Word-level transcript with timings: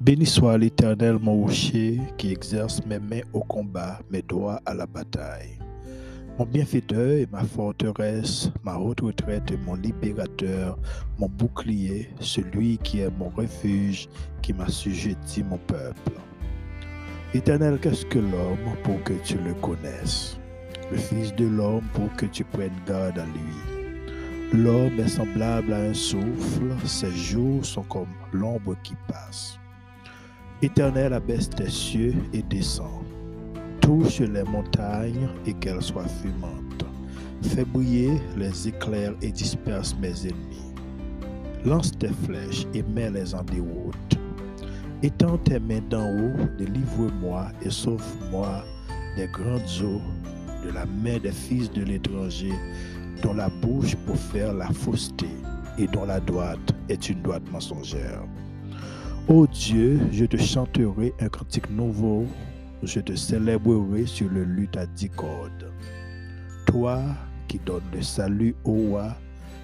Béni 0.00 0.24
soit 0.24 0.56
l'Éternel, 0.56 1.18
mon 1.20 1.42
rocher, 1.42 2.00
qui 2.16 2.32
exerce 2.32 2.80
mes 2.86 2.98
mains 2.98 3.20
au 3.34 3.40
combat, 3.40 4.00
mes 4.10 4.22
doigts 4.22 4.58
à 4.64 4.72
la 4.72 4.86
bataille. 4.86 5.58
Mon 6.38 6.46
bienfaiteur 6.46 7.10
et 7.10 7.28
ma 7.30 7.44
forteresse, 7.44 8.50
ma 8.64 8.76
haute 8.76 9.02
retraite 9.02 9.50
et 9.50 9.58
mon 9.58 9.74
libérateur, 9.74 10.78
mon 11.18 11.28
bouclier, 11.28 12.08
celui 12.18 12.78
qui 12.78 13.00
est 13.00 13.10
mon 13.18 13.28
refuge, 13.28 14.08
qui 14.40 14.54
m'a 14.54 14.68
sujetti 14.68 15.42
mon 15.42 15.58
peuple. 15.58 16.12
Éternel, 17.34 17.78
qu'est-ce 17.78 18.06
que 18.06 18.20
l'homme 18.20 18.74
pour 18.82 19.02
que 19.04 19.12
tu 19.22 19.36
le 19.36 19.52
connaisses? 19.52 20.38
Le 20.90 20.96
Fils 20.96 21.34
de 21.34 21.44
l'homme 21.44 21.84
pour 21.92 22.10
que 22.16 22.24
tu 22.24 22.42
prennes 22.42 22.72
garde 22.86 23.18
à 23.18 23.26
lui. 23.26 24.58
L'homme 24.64 24.98
est 24.98 25.08
semblable 25.08 25.74
à 25.74 25.80
un 25.82 25.94
souffle, 25.94 26.74
ses 26.86 27.12
jours 27.12 27.66
sont 27.66 27.82
comme 27.82 28.08
l'ombre 28.32 28.74
qui 28.82 28.94
passe. 29.06 29.59
Éternel, 30.62 31.14
abaisse 31.14 31.48
tes 31.48 31.70
cieux 31.70 32.14
et 32.34 32.42
descends. 32.42 33.02
Touche 33.80 34.20
les 34.20 34.42
montagnes 34.42 35.28
et 35.46 35.54
qu'elles 35.54 35.80
soient 35.80 36.06
fumantes. 36.06 36.84
Fais 37.40 37.64
briller 37.64 38.20
les 38.36 38.68
éclairs 38.68 39.14
et 39.22 39.32
disperse 39.32 39.96
mes 40.02 40.26
ennemis. 40.26 40.74
Lance 41.64 41.92
tes 41.98 42.12
flèches 42.24 42.66
et 42.74 42.82
mets-les 42.82 43.34
en 43.34 43.42
déroute. 43.42 44.18
Étends 45.02 45.38
tes 45.38 45.58
mains 45.58 45.80
d'en 45.88 46.10
haut, 46.10 46.46
délivre-moi 46.58 47.46
et 47.62 47.70
sauve-moi 47.70 48.62
des 49.16 49.28
grandes 49.28 49.62
eaux, 49.82 50.02
de 50.62 50.72
la 50.72 50.84
main 50.84 51.18
des 51.18 51.32
fils 51.32 51.72
de 51.72 51.84
l'étranger, 51.84 52.52
dont 53.22 53.32
la 53.32 53.48
bouche 53.62 53.96
pour 54.04 54.16
faire 54.16 54.52
la 54.52 54.68
fausseté 54.68 55.28
et 55.78 55.86
dont 55.86 56.04
la 56.04 56.20
droite 56.20 56.74
est 56.90 57.08
une 57.08 57.22
droite 57.22 57.50
mensongère. 57.50 58.24
Ô 59.28 59.46
Dieu, 59.46 60.00
je 60.10 60.24
te 60.24 60.36
chanterai 60.36 61.12
un 61.20 61.28
cantique 61.28 61.70
nouveau, 61.70 62.26
je 62.82 63.00
te 63.00 63.14
célébrerai 63.14 64.06
sur 64.06 64.28
le 64.28 64.44
luth 64.44 64.76
à 64.76 64.86
dix 64.86 65.10
cordes. 65.10 65.70
Toi 66.66 67.00
qui 67.46 67.58
donnes 67.60 67.82
le 67.92 68.02
salut 68.02 68.56
au 68.64 68.72
roi, 68.72 69.16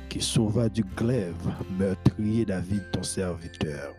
qui 0.09 0.21
sauva 0.21 0.69
du 0.69 0.85
glaive, 0.97 1.35
meurtrier 1.79 2.45
David 2.45 2.83
ton 2.93 3.03
serviteur. 3.03 3.95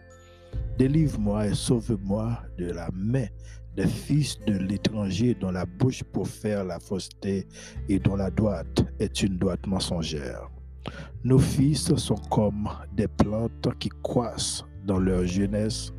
Délivre-moi 0.78 1.48
et 1.48 1.54
sauve-moi 1.54 2.40
de 2.58 2.72
la 2.72 2.90
main 2.94 3.26
des 3.76 3.88
fils 3.88 4.40
de 4.48 4.54
l'étranger 4.54 5.36
dont 5.40 5.52
la 5.52 5.66
bouche 5.66 6.04
pour 6.04 6.28
faire 6.28 6.64
la 6.64 6.80
fausseté 6.80 7.48
et 7.90 8.00
dont 8.00 8.16
la 8.16 8.32
droite 8.32 8.86
est 9.00 9.22
une 9.22 9.38
droite 9.38 9.68
mensongère. 9.68 10.50
Nos 11.24 11.40
fils 11.40 11.94
sont 11.96 12.22
comme 12.30 12.70
des 12.96 13.08
plantes 13.08 13.68
qui 13.80 13.90
croissent 14.02 14.66
dans 14.88 15.00
leur 15.00 15.26
jeunesse, 15.26 15.94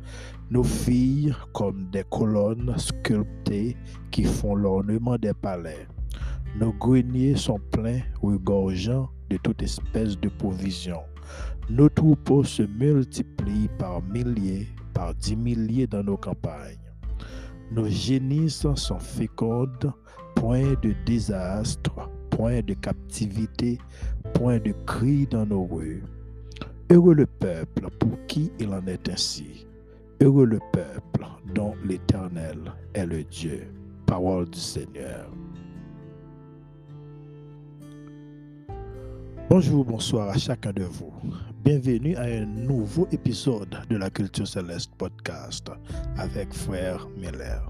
nos 0.49 0.63
filles 0.63 1.33
comme 1.53 1.89
des 1.91 2.03
colonnes 2.09 2.73
sculptées 2.77 3.77
qui 4.11 4.23
font 4.23 4.55
l'ornement 4.55 5.17
des 5.17 5.33
palais. 5.33 5.87
Nos 6.59 6.73
greniers 6.73 7.35
sont 7.35 7.59
pleins, 7.71 8.01
regorgeant 8.21 9.09
de 9.29 9.37
toute 9.37 9.61
espèce 9.61 10.19
de 10.19 10.29
provisions. 10.29 11.03
Nos 11.69 11.89
troupeaux 11.89 12.43
se 12.43 12.63
multiplient 12.63 13.69
par 13.77 14.01
milliers, 14.01 14.67
par 14.93 15.13
dix 15.13 15.35
milliers 15.35 15.85
dans 15.85 16.03
nos 16.03 16.17
campagnes. 16.17 16.79
Nos 17.71 17.87
génisses 17.87 18.65
sont 18.73 18.99
fécondes, 18.99 19.93
point 20.35 20.73
de 20.81 20.95
désastre, 21.05 22.09
point 22.31 22.61
de 22.61 22.73
captivité, 22.73 23.77
point 24.33 24.57
de 24.57 24.73
cri 24.87 25.27
dans 25.27 25.45
nos 25.45 25.65
rues. 25.67 26.03
Heureux 26.91 27.13
le 27.13 27.27
peuple 27.27 27.87
pour 27.99 28.17
qui 28.25 28.51
il 28.59 28.69
en 28.69 28.85
est 28.87 29.09
ainsi. 29.09 29.67
Heureux 30.21 30.47
le 30.47 30.59
peuple 30.73 31.23
dont 31.53 31.75
l'Éternel 31.85 32.57
est 32.95 33.05
le 33.05 33.23
Dieu. 33.23 33.67
Parole 34.07 34.49
du 34.49 34.59
Seigneur. 34.59 35.29
Bonjour, 39.51 39.85
bonsoir 39.85 40.29
à 40.29 40.37
chacun 40.39 40.73
de 40.73 40.83
vous. 40.83 41.13
Bienvenue 41.63 42.15
à 42.15 42.23
un 42.23 42.45
nouveau 42.45 43.07
épisode 43.11 43.77
de 43.87 43.97
la 43.97 44.09
Culture 44.09 44.47
Céleste 44.47 44.91
Podcast 44.97 45.69
avec 46.17 46.51
Frère 46.51 47.07
Miller. 47.17 47.69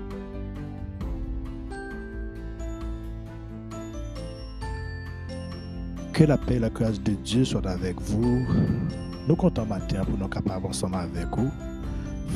Que 6.13 6.25
la 6.25 6.37
paix 6.37 6.55
et 6.55 6.59
la 6.59 6.69
grâce 6.69 7.01
de 7.01 7.13
Dieu 7.13 7.45
soient 7.45 7.67
avec 7.67 7.99
vous. 8.01 8.45
Nous 9.27 9.35
comptons 9.35 9.65
matin 9.65 10.03
pour 10.03 10.17
nous 10.17 10.27
capables 10.27 10.65
ensemble 10.65 10.95
avec 10.95 11.27
vous. 11.35 11.49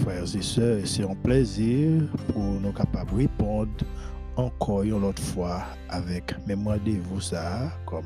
Frères 0.04 0.24
et 0.24 0.42
sœurs, 0.42 0.82
c'est 0.86 1.04
un 1.04 1.16
plaisir 1.16 2.02
pour 2.32 2.44
nous 2.44 2.72
capables 2.72 3.12
de 3.12 3.16
répondre 3.18 3.72
encore 4.38 4.84
une 4.84 5.04
autre 5.04 5.22
fois 5.22 5.64
avec 5.90 6.36
mémoire 6.48 6.80
de 6.80 6.92
vous 6.92 7.22
ça. 7.22 7.72
Comme 7.86 8.06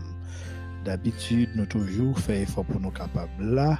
d'habitude, 0.85 1.49
nous 1.55 1.65
toujours 1.65 2.17
fait 2.17 2.41
effort 2.41 2.65
pour 2.65 2.81
nous 2.81 2.91
capables 2.91 3.29
là 3.39 3.79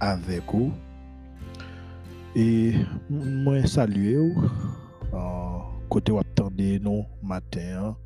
avec 0.00 0.42
vous. 0.52 0.72
Et 2.36 2.74
moi 3.08 3.66
saluer 3.66 4.16
vous 4.16 4.50
côté 5.88 6.10
où 6.10 6.18
attendez 6.18 6.80
nous 6.80 7.04
matin. 7.22 7.96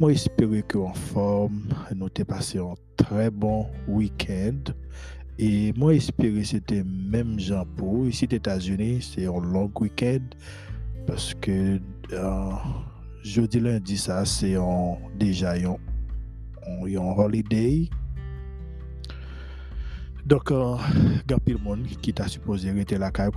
Moi, 0.00 0.12
j'espère 0.12 0.64
que 0.68 0.78
en 0.78 0.94
forme, 0.94 1.74
nous 1.92 2.06
avons 2.06 2.24
passé 2.24 2.58
un 2.60 2.74
très 2.96 3.32
bon 3.32 3.66
week-end. 3.88 4.72
Et 5.40 5.72
moi, 5.76 5.92
j'espère 5.94 6.32
que 6.34 6.44
c'était 6.44 6.84
même 6.84 7.40
genre 7.40 7.66
pour 7.66 8.06
ici 8.06 8.28
aux 8.30 8.34
États-Unis, 8.36 9.02
c'est 9.02 9.26
un 9.26 9.40
long 9.40 9.68
week-end 9.80 10.22
parce 11.04 11.34
que 11.34 11.80
euh, 12.12 12.50
jeudi, 13.24 13.58
lundi, 13.58 13.98
ça, 13.98 14.24
c'est 14.24 14.54
déjà 15.18 15.54
un, 15.54 15.76
holiday. 17.16 17.90
Donc, 20.26 20.52
euh, 20.52 20.76
le 21.28 21.58
monde 21.58 21.86
qui 22.00 22.14
t'a 22.14 22.28
supposé 22.28 22.70
rester 22.70 22.98
la 22.98 23.10
caille, 23.10 23.30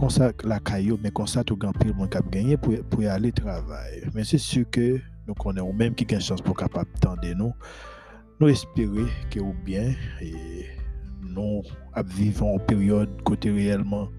la 0.43 0.59
caillou, 0.59 0.99
mais 1.01 1.09
comme 1.09 1.25
ça, 1.25 1.43
tout 1.43 1.57
le 1.59 1.93
monde 1.93 2.09
qui 2.11 2.17
a 2.17 2.21
gagné 2.21 2.57
pour, 2.57 2.75
pour 2.87 3.01
aller 3.01 3.31
travailler. 3.31 4.03
Mais 4.13 4.23
c'est 4.23 4.37
sûr 4.37 4.69
que 4.69 4.99
nous 5.27 5.33
connaissons 5.33 5.73
même 5.73 5.95
qui 5.95 6.05
a 6.09 6.15
une 6.15 6.21
chance 6.21 6.41
pour 6.41 6.57
capable 6.57 6.89
tendre 6.99 7.27
nous. 7.35 7.53
Nous 8.39 8.47
espérons 8.49 9.07
que 9.29 9.39
ou 9.39 9.53
bien 9.65 9.93
et 10.19 10.65
nous 11.21 11.61
vivons 12.07 12.55
en 12.55 12.59
période 12.59 13.09
côté 13.23 13.51
réellement 13.51 14.09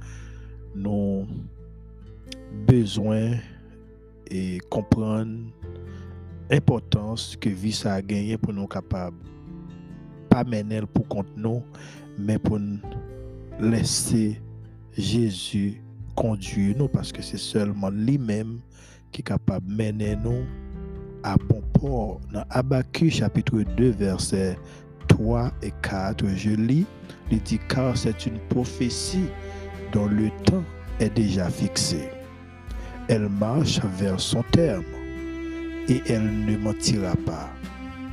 nous 0.75 1.27
besoin 2.67 3.33
et 4.31 4.59
comprendre 4.71 5.39
l'importance 6.49 7.37
que 7.37 7.49
vie 7.49 7.73
ça 7.73 7.95
a 7.95 8.03
gagné 8.03 8.39
pour 8.39 8.53
nous 8.53 8.67
capables 8.67 9.17
pas 10.31 10.45
mener 10.45 10.83
pour 10.83 11.07
compte 11.09 11.37
nous 11.37 11.63
mais 12.19 12.39
pour 12.39 12.59
laisser 13.61 14.41
Jésus 14.97 15.83
conduire 16.15 16.77
nous 16.79 16.89
parce 16.89 17.13
que 17.13 17.23
c'est 17.23 17.39
seulement 17.39 17.91
lui-même 17.91 18.61
qui 19.11 19.21
est 19.21 19.25
capable 19.25 19.67
de 19.67 19.75
mener 19.75 20.17
nous 20.17 20.45
à 21.23 21.37
bon. 21.37 21.63
Dans 21.83 22.45
Abacu 22.51 23.11
chapitre 23.11 23.65
2 23.77 23.91
verset 23.91 24.57
3 25.09 25.51
et 25.63 25.73
4, 25.83 26.25
je 26.37 26.51
lis, 26.51 26.87
il 27.29 27.43
dit 27.43 27.59
car 27.69 27.97
c'est 27.97 28.25
une 28.25 28.39
prophétie 28.51 29.27
dont 29.93 30.07
le 30.07 30.31
temps 30.45 30.63
est 31.01 31.11
déjà 31.11 31.51
fixé. 31.51 32.09
Elle 33.09 33.29
marche 33.29 33.81
vers 33.99 34.21
son 34.21 34.45
terme 34.53 34.85
et 35.89 36.01
elle 36.07 36.45
ne 36.45 36.57
mentira 36.57 37.15
pas. 37.27 37.51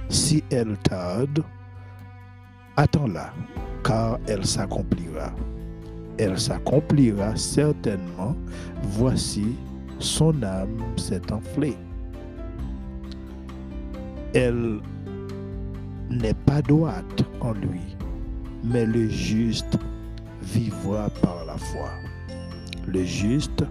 Si 0.10 0.44
elle 0.50 0.76
tarde, 0.80 1.44
attends-la, 2.76 3.32
car 3.84 4.18
elle 4.28 4.48
s'accomplira. 4.48 5.32
Elle 6.18 6.40
s'accomplira 6.40 7.36
certainement. 7.36 8.36
Voici, 8.82 9.56
son 10.00 10.42
âme 10.42 10.82
s'est 10.98 11.32
enflée 11.32 11.78
elle 14.34 14.80
n'est 16.10 16.34
pas 16.34 16.62
droite 16.62 17.24
en 17.42 17.54
lui, 17.54 17.96
mais 18.64 18.86
le 18.86 19.08
juste 19.10 19.78
vivra 20.42 21.10
par 21.22 21.46
la 21.46 21.58
foi. 21.58 21.90
Le 22.88 23.04
juste 23.04 23.64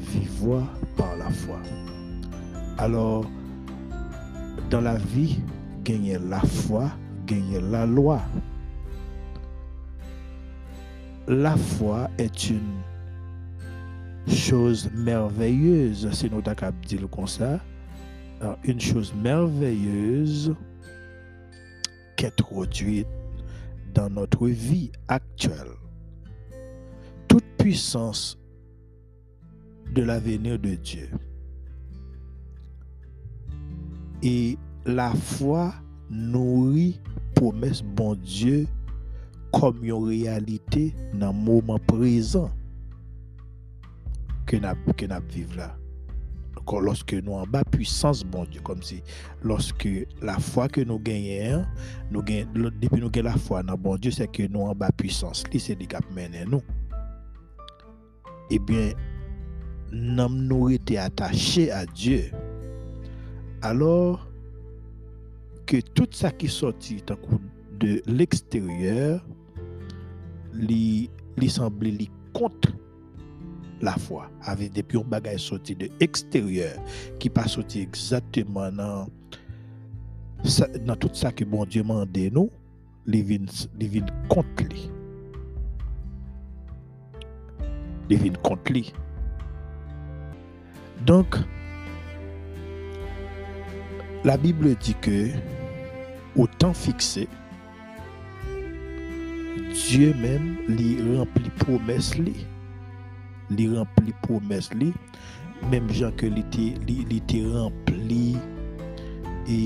vivra 0.00 0.62
par 0.96 1.16
la 1.16 1.30
foi. 1.30 1.58
Alors, 2.78 3.24
dans 4.70 4.80
la 4.80 4.96
vie, 4.96 5.38
gagner 5.84 6.18
la 6.18 6.40
foi, 6.40 6.90
gagner 7.26 7.60
la 7.60 7.86
loi. 7.86 8.20
La 11.28 11.56
foi 11.56 12.10
est 12.18 12.50
une 12.50 12.82
chose 14.26 14.90
merveilleuse, 14.94 16.08
si 16.12 16.30
nous 16.30 16.42
avons 16.44 16.72
dire 16.86 17.08
comme 17.10 17.26
ça, 17.26 17.60
une 18.64 18.80
chose 18.80 19.14
merveilleuse 19.14 20.54
qui 22.16 22.26
est 22.26 22.36
produite 22.36 23.06
dans 23.94 24.10
notre 24.10 24.48
vie 24.48 24.90
actuelle. 25.08 25.72
Toute 27.28 27.44
puissance 27.58 28.38
de 29.94 30.02
l'avenir 30.02 30.58
de 30.58 30.74
Dieu. 30.74 31.08
Et 34.22 34.58
la 34.86 35.12
foi 35.12 35.74
nourrit 36.10 37.00
promesse 37.34 37.82
bon 37.82 38.14
Dieu 38.14 38.66
comme 39.52 39.84
une 39.84 39.92
réalité 39.92 40.94
dans 41.14 41.32
le 41.32 41.38
moment 41.38 41.78
présent 41.78 42.50
que 44.46 44.56
nous 44.56 45.28
vivons 45.30 45.56
là. 45.56 45.76
Lorsque 46.72 47.14
nous 47.14 47.32
en 47.32 47.46
bas 47.46 47.64
puissance, 47.64 48.24
bon 48.24 48.44
Dieu, 48.44 48.60
comme 48.62 48.82
si 48.82 49.02
lorsque 49.42 49.88
la 50.22 50.38
foi 50.38 50.68
que 50.68 50.80
nous 50.80 50.98
gagnons, 50.98 51.64
nous 52.10 52.22
gagnons, 52.22 52.70
depuis 52.80 53.00
nous 53.00 53.10
gagnons 53.10 53.30
la 53.30 53.36
foi 53.36 53.62
dans 53.62 53.76
bon 53.76 53.96
Dieu, 53.96 54.10
c'est 54.10 54.30
que 54.30 54.46
nous 54.46 54.62
en 54.62 54.74
bas 54.74 54.90
puissance, 54.92 55.44
c'est 55.58 55.74
des 55.74 55.86
cap 55.86 56.04
nous. 56.46 56.62
Eh 58.50 58.58
bien, 58.58 58.92
nous 59.92 60.28
nous 60.28 60.70
été 60.70 60.98
attachés 60.98 61.70
à 61.70 61.86
Dieu. 61.86 62.30
Alors 63.62 64.28
que 65.66 65.80
tout 65.80 66.08
ça 66.10 66.30
qui 66.30 66.48
sortit 66.48 67.02
de 67.78 68.02
l'extérieur, 68.06 69.24
lui, 70.52 71.10
semblait 71.48 71.90
li 71.90 72.10
contre 72.32 72.72
la 73.84 73.92
foi. 73.92 74.30
Avec 74.42 74.72
des 74.72 74.82
purs 74.82 75.04
bagages 75.04 75.40
sortis 75.40 75.76
de 75.76 75.88
l'extérieur, 76.00 76.74
qui 77.18 77.28
pas 77.28 77.46
sorti 77.46 77.80
exactement 77.80 78.72
dans, 78.72 79.06
dans 80.84 80.96
tout 80.96 81.10
ça 81.12 81.30
que 81.30 81.44
bon 81.44 81.64
Dieu 81.64 81.82
m'a 81.82 82.04
demandé 82.04 82.30
nous, 82.30 82.50
les 83.06 83.22
vins 83.22 84.06
contre. 84.28 84.64
Les 88.10 88.16
vins 88.16 88.32
contre 88.42 88.72
lui. 88.72 88.92
Donc, 91.06 91.36
la 94.24 94.36
Bible 94.36 94.74
dit 94.76 94.94
que 95.00 95.28
au 96.36 96.46
temps 96.46 96.74
fixé, 96.74 97.28
Dieu 99.88 100.14
même 100.14 100.56
remplit 101.18 101.50
promesse 101.50 102.16
lui. 102.16 102.46
li 103.52 103.68
rempli 103.72 104.14
promes 104.24 104.70
li, 104.78 104.92
menm 105.70 105.90
jan 105.94 106.14
ke 106.20 106.30
li 106.32 106.44
te, 106.54 106.72
li, 106.88 107.02
li 107.10 107.20
te 107.30 107.42
rempli 107.48 108.34
e 109.48 109.60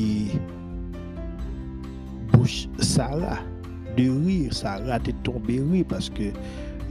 bouch 2.33 2.67
Sara, 2.83 3.39
de 3.97 4.09
rir, 4.09 4.55
Sara 4.55 4.99
te 5.03 5.15
tombe 5.27 5.61
rir, 5.71 5.85
paske 5.91 6.33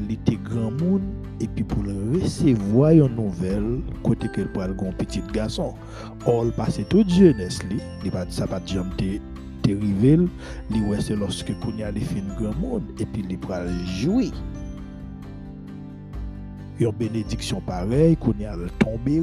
li 0.06 0.18
te 0.28 0.36
gran 0.46 0.76
moun, 0.78 1.06
epi 1.44 1.64
pou 1.66 1.86
le 1.86 1.96
resevoy 2.14 3.00
yon 3.00 3.16
nouvel 3.18 3.66
kote 4.06 4.30
ke 4.34 4.46
l 4.46 4.52
pral 4.54 4.76
gon 4.78 4.94
petit 5.00 5.26
gason. 5.36 5.74
Or, 6.26 6.46
l 6.46 6.54
pase 6.58 6.86
tout 6.92 7.08
jenes 7.10 7.62
li, 7.70 7.80
li 8.04 8.14
pat 8.14 8.32
sa 8.34 8.50
pat 8.50 8.66
jam 8.70 8.92
te, 9.00 9.18
te 9.66 9.76
rivel, 9.78 10.28
li 10.74 10.84
wese 10.90 11.18
loske 11.18 11.56
koun 11.64 11.82
ya 11.82 11.92
li 11.96 12.06
fin 12.06 12.30
gran 12.38 12.56
moun, 12.62 12.86
epi 13.02 13.26
li 13.28 13.40
pral 13.48 13.70
joui. 13.98 14.32
Une 16.80 16.92
bénédiction 16.92 17.62
pareille 17.62 18.18
kounya 18.18 18.56
le 18.56 18.70
tomber 18.72 19.22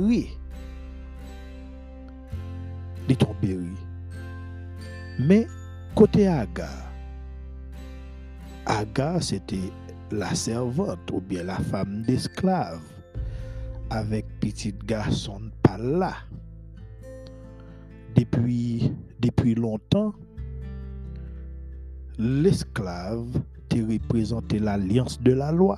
il 3.09 3.17
tomber 3.17 3.59
mais 5.19 5.47
côté 5.95 6.27
Aga 6.27 6.69
Aga 8.67 9.21
c'était 9.21 9.71
la 10.11 10.35
servante 10.35 11.11
ou 11.12 11.21
bien 11.21 11.45
la 11.45 11.59
femme 11.59 12.03
d'esclave 12.03 12.81
avec 13.91 14.27
petit 14.41 14.75
garçon 14.85 15.41
pas 15.62 15.79
là. 15.79 16.15
Depuis, 18.15 18.93
depuis 19.21 19.55
longtemps, 19.55 20.15
l'esclave 22.19 23.27
te 23.69 23.79
représentait 23.79 24.59
l'alliance 24.59 25.21
de 25.21 25.33
la 25.33 25.53
loi. 25.53 25.77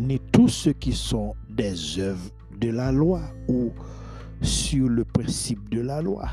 Ni 0.00 0.18
tous 0.32 0.48
ceux 0.48 0.72
qui 0.72 0.94
sont 0.94 1.34
des 1.50 1.98
œuvres 1.98 2.30
de 2.58 2.70
la 2.70 2.90
loi 2.90 3.20
ou 3.48 3.70
sur 4.40 4.88
le 4.88 5.04
principe 5.04 5.68
de 5.68 5.82
la 5.82 6.00
loi. 6.00 6.26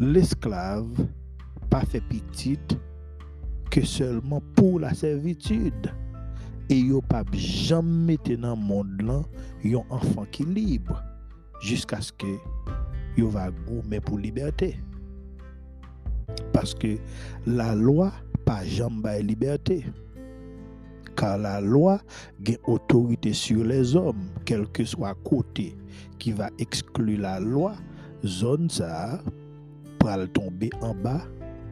L'esclave, 0.00 0.88
pas 1.70 1.82
fait 1.82 2.00
petite, 2.00 2.76
que 3.70 3.84
seulement 3.84 4.42
pour 4.56 4.80
la 4.80 4.92
servitude. 4.92 5.92
Et 6.68 6.80
yo 6.80 7.00
pas 7.00 7.22
jamais 7.32 8.18
dans 8.38 8.56
le 8.56 8.60
monde 8.60 9.00
là 9.02 9.22
un 9.64 9.82
enfant 9.88 10.26
qui 10.32 10.42
est 10.42 10.46
libre 10.46 11.00
jusqu'à 11.62 12.00
ce 12.00 12.12
que 12.12 12.26
yo 13.16 13.28
va 13.28 13.50
gommer 13.68 14.00
pour 14.00 14.18
liberté. 14.18 14.80
Parce 16.52 16.74
que 16.74 16.98
la 17.46 17.76
loi 17.76 18.12
pas 18.44 18.64
jamais 18.64 19.22
liberté. 19.22 19.84
Car 21.18 21.36
la 21.36 21.60
loi 21.60 21.98
a 22.46 22.70
autorité 22.70 23.32
sur 23.32 23.64
les 23.64 23.96
hommes, 23.96 24.30
quel 24.44 24.68
que 24.68 24.84
soit 24.84 25.16
côté 25.24 25.76
qui 26.20 26.30
va 26.30 26.48
exclure 26.58 27.18
la 27.18 27.40
loi, 27.40 27.74
zone 28.24 28.70
ça 28.70 29.20
pour 29.98 30.10
tomber 30.32 30.70
en 30.80 30.94
bas 30.94 31.22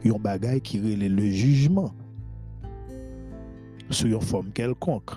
un 0.05 0.19
bagage 0.19 0.61
qui 0.61 0.79
relève 0.79 1.13
le 1.13 1.29
jugement 1.29 1.93
sur 3.89 4.07
une 4.07 4.21
forme 4.21 4.51
quelconque. 4.51 5.11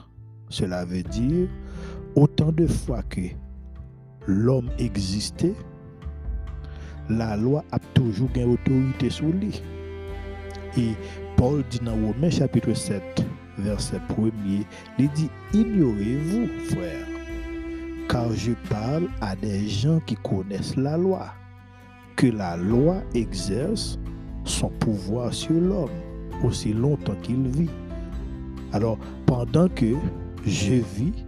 Cela 0.49 0.85
veut 0.85 1.03
dire 1.03 1.49
autant 2.15 2.53
de 2.53 2.67
fois 2.67 3.03
que 3.03 3.21
l'homme 4.27 4.71
existait, 4.79 5.55
la 7.09 7.37
loi 7.37 7.65
a 7.73 7.79
toujours 7.95 8.29
une 8.37 8.53
autorité 8.55 9.11
sur 9.11 9.29
lui. 9.29 9.61
Et 10.77 10.93
Paul 11.37 11.65
dit 11.69 11.81
dans 11.81 11.95
Romains 11.95 12.31
chapitre 12.31 12.75
7, 12.75 13.03
verset 13.61 14.01
1er, 14.09 14.65
il 14.99 15.09
dit 15.11 15.31
Ignorez-vous, 15.53 16.49
frère, 16.71 17.07
car 18.09 18.33
je 18.33 18.53
parle 18.69 19.09
à 19.21 19.37
des 19.37 19.69
gens 19.69 20.01
qui 20.01 20.17
connaissent 20.17 20.77
la 20.77 20.97
loi, 20.97 21.27
que 22.17 22.27
la 22.27 22.57
loi 22.57 23.03
exerce 23.15 23.99
son 24.45 24.69
pouvoir 24.69 25.33
sur 25.33 25.61
l'homme 25.61 25.91
aussi 26.45 26.73
longtemps 26.73 27.17
qu'il 27.23 27.49
vit. 27.49 27.71
Alors, 28.73 28.99
pendant 29.27 29.69
que 29.69 29.95
je 30.47 30.75
vis, 30.75 31.25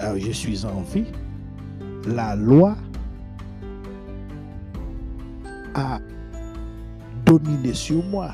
euh, 0.00 0.18
je 0.18 0.30
suis 0.30 0.64
en 0.64 0.82
vie, 0.82 1.06
la 2.06 2.36
loi 2.36 2.76
a 5.74 5.98
dominé 7.26 7.74
sur 7.74 8.04
moi. 8.04 8.32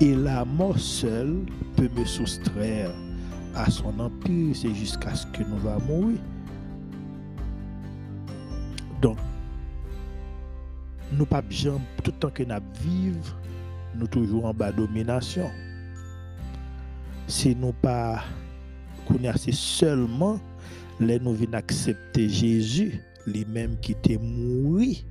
Et 0.00 0.14
la 0.14 0.44
mort 0.46 0.78
seule 0.78 1.44
peut 1.76 1.90
me 1.94 2.04
soustraire 2.06 2.90
à 3.54 3.70
son 3.70 3.98
empire, 4.00 4.56
c'est 4.56 4.74
jusqu'à 4.74 5.14
ce 5.14 5.26
que 5.26 5.42
nous 5.42 5.68
allons 5.68 5.84
mourir. 5.86 6.18
Donc, 9.02 9.18
nous 11.12 11.26
pas 11.26 11.42
bien 11.42 11.78
tout 12.02 12.14
le 12.22 12.30
que 12.30 12.42
nous 12.42 12.54
vivons, 12.82 13.20
nous 13.94 14.06
toujours 14.06 14.46
en 14.46 14.54
bas 14.54 14.72
domination. 14.72 15.50
Si 17.26 17.54
nous 17.54 17.72
pas 17.72 18.22
c'est 19.36 19.52
seulement 19.52 20.38
les 21.00 21.18
nous 21.18 21.34
venons 21.34 21.54
accepter 21.54 22.28
Jésus, 22.28 23.00
lui-même 23.26 23.76
qui 23.80 23.92
était 23.92 24.18
mort, 24.18 25.04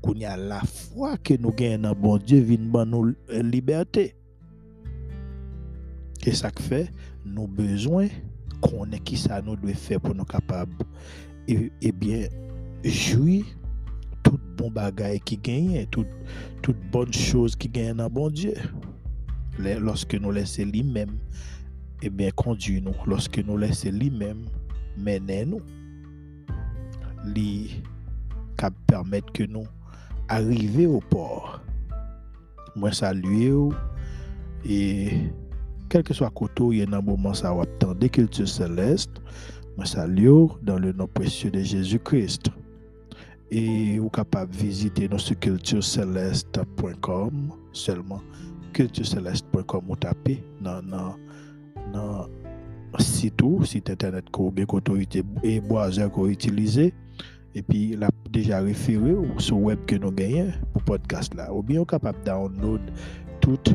Kounya 0.00 0.32
la 0.38 0.62
fwa 0.64 1.12
ke 1.20 1.36
nou 1.40 1.52
gen 1.56 1.84
nan 1.84 1.96
bon 2.00 2.20
Diyo 2.24 2.40
vin 2.48 2.70
ban 2.72 2.88
nou 2.88 3.12
eh, 3.28 3.42
liberté. 3.44 4.10
E 6.24 6.32
sak 6.36 6.60
fe, 6.64 6.86
nou 7.24 7.48
bezwen 7.56 8.08
konen 8.64 9.00
ki 9.04 9.18
sa 9.20 9.40
nou 9.44 9.60
dwe 9.60 9.74
fe 9.76 9.98
pou 10.00 10.16
nou 10.16 10.28
kapab. 10.28 10.72
Ebyen, 11.50 12.28
e, 12.28 12.88
e 12.88 12.92
jwi 12.92 13.40
tout 14.24 14.40
bon 14.56 14.72
bagay 14.72 15.20
ki 15.24 15.36
genyen, 15.44 15.88
tout, 15.92 16.08
tout 16.64 16.76
bon 16.92 17.08
chose 17.12 17.58
ki 17.60 17.68
genyen 17.72 18.00
nan 18.00 18.12
bon 18.12 18.32
Diyo. 18.32 18.56
Lorske 19.60 20.16
nou 20.20 20.32
lese 20.32 20.64
li 20.64 20.80
men, 20.86 21.12
ebyen 22.06 22.32
kondi 22.40 22.78
nou. 22.80 22.96
Lorske 23.08 23.44
nou 23.44 23.60
lese 23.60 23.92
li 23.92 24.08
men, 24.12 24.46
menen 24.96 25.52
nou. 25.52 26.56
Li 27.36 27.82
kap 28.60 28.76
permette 28.88 29.32
ke 29.36 29.44
nou 29.48 29.68
arrivions 30.30 30.96
au 30.96 31.00
port. 31.00 31.60
Moi, 32.76 32.92
saluer 32.92 33.52
et 34.64 35.10
quel 35.88 36.04
que 36.04 36.14
soit 36.14 36.30
côté 36.30 36.62
il 36.70 36.78
y 36.78 36.82
a 36.82 36.86
un 36.96 37.00
moment 37.00 37.34
ça 37.34 37.52
va 37.52 37.62
attendre 37.62 38.06
culture 38.06 38.48
céleste. 38.48 39.10
Moi, 39.76 39.86
salue 39.86 40.46
dans 40.62 40.78
le 40.78 40.92
nom 40.92 41.08
précieux 41.08 41.50
de 41.50 41.58
Jésus-Christ. 41.60 42.50
Et 43.50 43.98
vous 43.98 44.10
capable 44.10 44.54
visiter 44.54 45.08
notre 45.08 45.34
culturecéleste.com 45.34 47.52
seulement 47.72 48.22
culturecéleste.com 48.72 49.82
ou 49.88 49.96
taper 49.96 50.44
dans 50.60 50.80
dans 51.92 52.28
site 52.98 53.42
site 53.64 53.90
internet 53.90 54.24
que 54.30 54.40
vous 54.40 54.52
et 55.42 55.60
browser 55.60 56.08
que 56.08 56.16
vous 56.16 56.28
utilisez 56.28 56.94
et 57.54 57.62
puis 57.62 57.90
il 57.92 58.04
a 58.04 58.08
déjà 58.30 58.60
référé 58.60 59.14
sur 59.38 59.58
web 59.58 59.78
que 59.86 59.96
nous 59.96 60.12
gagnons 60.12 60.52
pour 60.72 60.82
podcast 60.82 61.34
là. 61.34 61.52
Ou 61.52 61.62
bien 61.62 61.84
capable 61.84 62.18
download 62.24 62.80
toute 63.40 63.74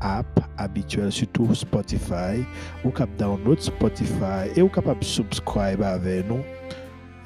app 0.00 0.40
habituelle 0.56 1.12
surtout 1.12 1.54
Spotify. 1.54 2.42
Ou 2.84 2.90
capable 2.90 3.16
download 3.18 3.60
Spotify 3.60 4.48
et 4.56 4.62
ou 4.62 4.68
capable 4.68 5.04
subscribe 5.04 5.82
avec 5.82 6.28
nous. 6.28 6.40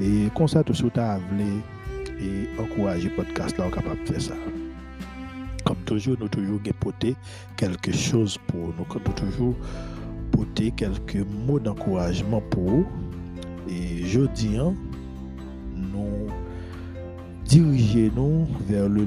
Et 0.01 0.29
comme 0.35 0.49
ça 0.49 0.65
tout 0.65 0.75
ça 0.75 1.19
et 2.21 2.61
encourager 2.61 3.11
podcast 3.11 3.57
là 3.59 3.71
capable 3.71 4.05
faire 4.07 4.21
ça. 4.21 4.35
Comme 5.65 5.79
toujours 5.87 6.17
nous 6.19 6.29
toujours 6.29 6.61
porter 6.81 7.15
quelque 7.57 7.93
chose 7.93 8.37
pour 8.49 8.75
nous. 8.77 8.85
Comme 8.89 9.03
toujours 9.15 9.55
porter 10.33 10.73
quelques 10.73 11.25
mots 11.47 11.61
d'encouragement 11.61 12.43
pour 12.51 12.65
vous. 12.65 12.87
Et 13.69 14.05
jeudi 14.05 14.59
hein, 14.59 14.75
nous 15.95 16.27
dirigeons 17.45 18.47
vers 18.69 18.89
le, 18.89 19.07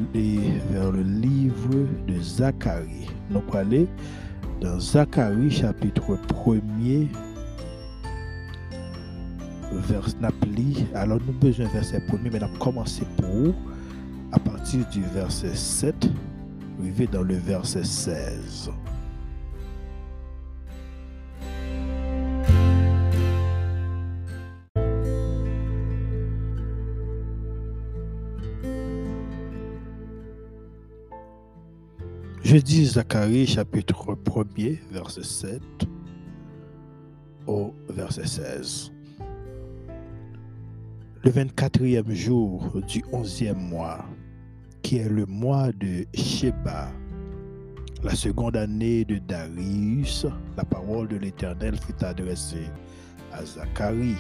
vers 0.72 0.91
le 0.91 1.01
livre 1.01 1.88
de 2.08 2.20
Zacharie. 2.22 3.10
Nous 3.29 3.41
allons 3.53 3.88
dans 4.62 4.79
Zacharie 4.79 5.51
chapitre 5.51 6.17
1er, 6.46 7.08
vers 9.72 10.08
Napoli. 10.22 10.86
Alors 10.96 11.20
nous 11.20 11.29
avons 11.29 11.39
besoin 11.39 11.65
de 11.65 11.72
verset 11.72 11.98
1 11.98 12.17
mais 12.24 12.29
nous 12.29 12.36
allons 12.38 12.58
commencer 12.60 13.03
pour 13.17 13.53
à 14.32 14.39
partir 14.39 14.86
du 14.89 15.01
verset 15.13 15.56
7, 15.56 16.10
arriver 16.79 17.08
dans 17.08 17.24
le 17.24 17.36
verset 17.36 17.84
16. 17.84 18.72
Je 32.50 32.56
dis 32.56 32.86
Zacharie 32.86 33.46
chapitre 33.46 34.16
1er, 34.16 34.80
verset 34.89 35.24
7 35.24 35.62
au 37.46 37.74
verset 37.89 38.25
16. 38.25 38.94
Le 41.25 41.30
24e 41.30 42.10
jour 42.13 42.82
du 42.88 43.01
11e 43.01 43.54
mois, 43.54 44.06
qui 44.82 44.96
est 44.96 45.10
le 45.10 45.25
mois 45.25 45.74
de 45.74 46.06
Sheba, 46.13 46.89
la 48.01 48.16
seconde 48.16 48.56
année 48.56 49.04
de 49.04 49.18
Darius, 49.18 50.25
la 50.56 50.63
parole 50.63 51.10
de 51.10 51.18
l'Éternel 51.18 51.77
fut 51.77 52.01
adressée 52.01 52.70
à 53.34 53.44
Zacharie, 53.44 54.16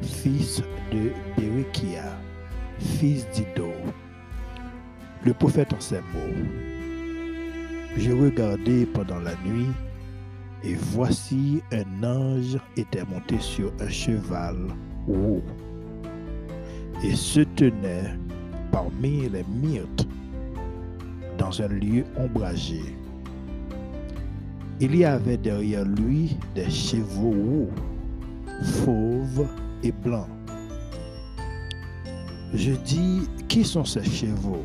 fils 0.00 0.62
de 0.92 1.10
Berekia, 1.36 2.04
fils 2.78 3.26
d'Ido. 3.30 3.72
Le 5.24 5.34
prophète 5.34 5.72
en 5.72 5.80
ces 5.80 5.96
mots 5.96 6.73
j'ai 7.96 8.12
regardé 8.12 8.86
pendant 8.86 9.20
la 9.20 9.34
nuit, 9.46 9.72
et 10.62 10.74
voici 10.74 11.62
un 11.72 12.04
ange 12.04 12.58
était 12.76 13.04
monté 13.04 13.38
sur 13.38 13.72
un 13.80 13.88
cheval 13.88 14.56
roux, 15.06 15.42
et 17.02 17.14
se 17.14 17.40
tenait 17.40 18.18
parmi 18.72 19.28
les 19.28 19.44
myrtes 19.44 20.06
dans 21.38 21.60
un 21.60 21.68
lieu 21.68 22.04
ombragé. 22.16 22.82
Il 24.80 24.96
y 24.96 25.04
avait 25.04 25.36
derrière 25.36 25.84
lui 25.84 26.36
des 26.54 26.68
chevaux 26.68 27.30
roux, 27.30 27.70
fauves 28.62 29.46
et 29.82 29.92
blancs. 29.92 30.28
Je 32.52 32.72
dis, 32.72 33.28
qui 33.48 33.64
sont 33.64 33.84
ces 33.84 34.04
chevaux, 34.04 34.64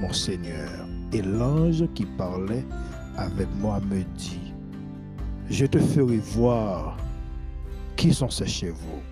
mon 0.00 0.12
Seigneur? 0.12 0.81
Et 1.12 1.22
l'ange 1.22 1.84
qui 1.94 2.06
parlait 2.06 2.64
avec 3.16 3.48
moi 3.60 3.80
me 3.80 4.02
dit, 4.16 4.52
je 5.50 5.66
te 5.66 5.78
ferai 5.78 6.16
voir 6.16 6.96
qui 7.96 8.12
sont 8.12 8.30
ces 8.30 8.46
chevaux. 8.46 9.02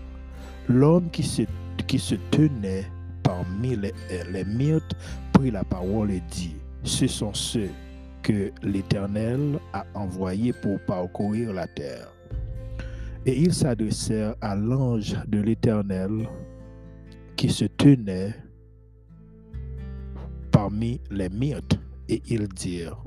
L'homme 0.68 1.10
qui 1.10 1.22
se, 1.22 2.14
tenait 2.30 2.86
parmi 3.22 3.76
les, 3.76 3.92
les 4.30 4.44
myrtes 4.44 4.94
prit 5.32 5.50
la 5.50 5.64
parole 5.64 6.10
et 6.10 6.22
dit, 6.30 6.56
ce 6.82 7.06
sont 7.06 7.34
ceux 7.34 7.70
que 8.22 8.50
l'Éternel 8.62 9.58
a 9.72 9.84
envoyés 9.94 10.52
pour 10.52 10.78
parcourir 10.86 11.52
la 11.52 11.66
terre. 11.66 12.08
Et 13.26 13.38
ils 13.38 13.52
s'adressèrent 13.52 14.34
à 14.40 14.54
l'ange 14.54 15.16
de 15.28 15.40
l'Éternel 15.40 16.28
qui 17.36 17.50
se 17.50 17.66
tenait 17.66 18.34
parmi 20.50 21.00
les 21.10 21.28
myrtes 21.28 21.78
et 22.10 22.22
ils 22.28 22.48
dirent, 22.48 23.02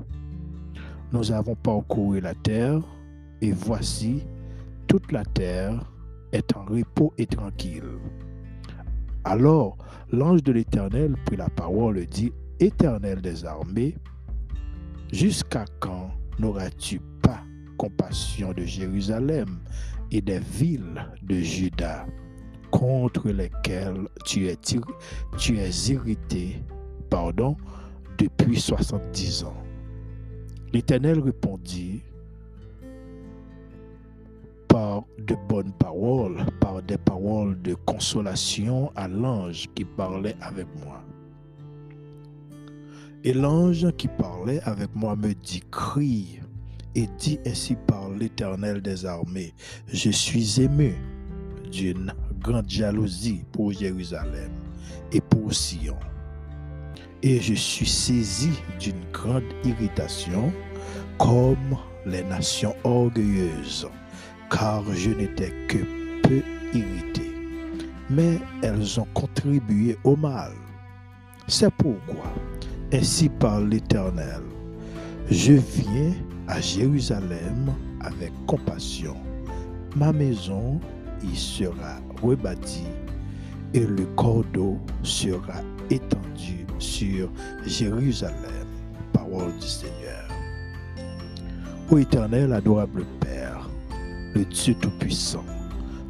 nous 1.12 1.30
avons 1.30 1.54
parcouru 1.54 2.20
la 2.20 2.34
terre, 2.34 2.80
et 3.42 3.52
voici, 3.52 4.24
toute 4.86 5.12
la 5.12 5.24
terre 5.24 5.92
est 6.32 6.56
en 6.56 6.64
repos 6.64 7.12
et 7.18 7.26
tranquille. 7.26 7.98
Alors 9.24 9.76
l'ange 10.10 10.42
de 10.42 10.52
l'Éternel 10.52 11.14
prit 11.26 11.36
la 11.36 11.50
parole 11.50 11.98
et 11.98 12.06
dit, 12.06 12.32
Éternel 12.60 13.20
des 13.20 13.44
armées, 13.44 13.94
jusqu'à 15.12 15.66
quand 15.80 16.10
n'auras-tu 16.38 17.00
pas 17.22 17.42
compassion 17.76 18.52
de 18.52 18.62
Jérusalem 18.62 19.58
et 20.10 20.22
des 20.22 20.38
villes 20.38 21.06
de 21.22 21.36
Juda 21.36 22.06
contre 22.70 23.28
lesquelles 23.28 24.08
tu 24.24 24.46
es, 24.46 24.56
tu 25.36 25.58
es 25.58 25.70
irrité, 25.90 26.62
pardon, 27.10 27.56
depuis 28.18 28.60
70 28.60 29.44
ans. 29.44 29.62
L'Éternel 30.72 31.20
répondit 31.20 32.02
par 34.68 35.04
de 35.18 35.36
bonnes 35.48 35.72
paroles, 35.72 36.44
par 36.60 36.82
des 36.82 36.98
paroles 36.98 37.60
de 37.62 37.74
consolation 37.74 38.90
à 38.96 39.06
l'ange 39.06 39.68
qui 39.74 39.84
parlait 39.84 40.36
avec 40.40 40.66
moi. 40.84 41.02
Et 43.22 43.32
l'ange 43.32 43.90
qui 43.96 44.08
parlait 44.08 44.60
avec 44.64 44.94
moi 44.94 45.16
me 45.16 45.32
dit, 45.32 45.62
crie 45.70 46.40
et 46.94 47.08
dit 47.18 47.38
ainsi 47.46 47.76
par 47.86 48.10
l'Éternel 48.10 48.82
des 48.82 49.06
armées, 49.06 49.54
je 49.86 50.10
suis 50.10 50.60
ému 50.60 50.94
d'une 51.70 52.12
grande 52.40 52.68
jalousie 52.68 53.44
pour 53.52 53.72
Jérusalem 53.72 54.50
et 55.12 55.20
pour 55.20 55.54
Sion 55.54 55.96
et 57.24 57.40
je 57.40 57.54
suis 57.54 57.88
saisi 57.88 58.50
d'une 58.78 59.02
grande 59.10 59.50
irritation 59.64 60.52
comme 61.18 61.78
les 62.04 62.22
nations 62.22 62.74
orgueilleuses, 62.84 63.88
car 64.50 64.84
je 64.92 65.10
n'étais 65.10 65.50
que 65.66 65.78
peu 66.22 66.42
irrité. 66.74 67.32
Mais 68.10 68.38
elles 68.62 69.00
ont 69.00 69.06
contribué 69.14 69.96
au 70.04 70.16
mal. 70.16 70.52
C'est 71.48 71.72
pourquoi, 71.72 72.30
ainsi 72.92 73.30
parle 73.30 73.70
l'Éternel, 73.70 74.42
je 75.30 75.54
viens 75.54 76.12
à 76.46 76.60
Jérusalem 76.60 77.72
avec 78.02 78.32
compassion. 78.46 79.16
Ma 79.96 80.12
maison 80.12 80.78
y 81.22 81.34
sera 81.34 82.00
rebâtie 82.22 82.92
et 83.72 83.80
le 83.80 84.04
cordeau 84.14 84.78
sera 85.02 85.62
étendu 85.88 86.63
sur 86.84 87.30
Jérusalem. 87.66 88.66
Parole 89.12 89.54
du 89.60 89.66
Seigneur. 89.66 90.28
Ô 91.90 91.98
éternel, 91.98 92.52
adorable 92.52 93.04
Père, 93.20 93.68
le 94.34 94.44
Dieu 94.44 94.74
Tout-Puissant, 94.74 95.44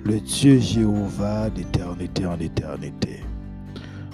le 0.05 0.21
Dieu 0.21 0.59
Jéhovah 0.59 1.51
d'éternité 1.51 2.27
en 2.27 2.39
éternité, 2.39 3.21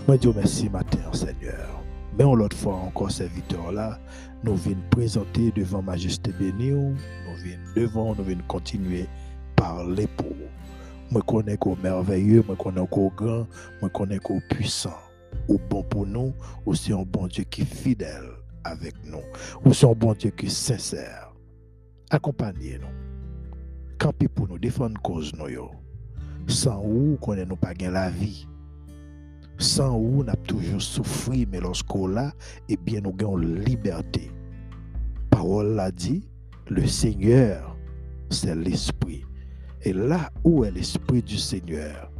Moi, 0.06 0.16
Dieu 0.16 0.32
merci 0.34 0.68
matin, 0.68 0.98
Seigneur. 1.12 1.82
Mais 2.18 2.24
on 2.24 2.34
l'autre 2.34 2.56
fois 2.56 2.74
encore, 2.74 3.10
serviteur 3.10 3.72
là, 3.72 3.98
nous 4.42 4.56
venons 4.56 4.82
présenter 4.90 5.52
devant 5.54 5.82
Majesté 5.82 6.32
bénie, 6.32 6.70
nous 6.70 6.96
venons 7.36 7.74
devant, 7.76 8.14
nous 8.14 8.24
venons 8.24 8.44
continuer 8.48 9.06
parler 9.56 10.06
pour 10.16 10.28
vous. 10.28 10.50
Moi, 11.10 11.22
connais 11.26 11.56
qu'au 11.56 11.76
merveilleux, 11.82 12.42
moi, 12.46 12.56
connais 12.56 12.86
qu'au 12.86 13.12
grand, 13.16 13.46
moi, 13.80 13.90
connais 13.90 14.18
qu'au 14.18 14.40
puissant. 14.48 14.96
Ou 15.50 15.60
bon 15.68 15.82
pour 15.82 16.06
nous, 16.06 16.32
ou 16.64 16.74
c'est 16.74 16.94
un 16.94 17.02
bon 17.02 17.26
Dieu 17.26 17.44
qui 17.44 17.62
est 17.62 17.64
fidèle 17.64 18.30
avec 18.64 18.94
nous, 19.04 19.20
ou 19.64 19.74
c'est 19.74 19.86
un 19.86 19.92
bon 19.92 20.14
Dieu 20.14 20.30
qui 20.30 20.46
est 20.46 20.48
sincère. 20.48 21.34
Accompagnez-nous. 22.08 22.86
Campez 23.98 24.28
pour 24.28 24.48
nous, 24.48 24.58
défendre 24.58 24.98
cause 25.02 25.34
nous. 25.34 25.70
Sans 26.46 26.82
où, 26.82 27.18
connaît 27.20 27.44
nous 27.44 27.56
pas 27.56 27.74
la 27.74 28.08
vie 28.08 28.46
sans 29.60 29.94
où 29.94 30.22
on 30.22 30.28
a 30.28 30.36
toujours 30.36 30.80
souffert, 30.80 31.46
mais 31.52 31.60
lorsqu'on 31.60 32.06
l'a, 32.08 32.32
eh 32.68 32.76
bien, 32.76 33.00
nous 33.02 33.14
avons 33.20 33.36
liberté. 33.36 34.30
Parole 35.28 35.74
l'a 35.74 35.90
dit, 35.90 36.26
le 36.68 36.86
Seigneur, 36.86 37.76
c'est 38.30 38.54
l'Esprit. 38.54 39.22
Et 39.82 39.92
là 39.92 40.30
où 40.44 40.64
est 40.64 40.70
l'Esprit 40.70 41.22
du 41.22 41.36
Seigneur, 41.36 42.10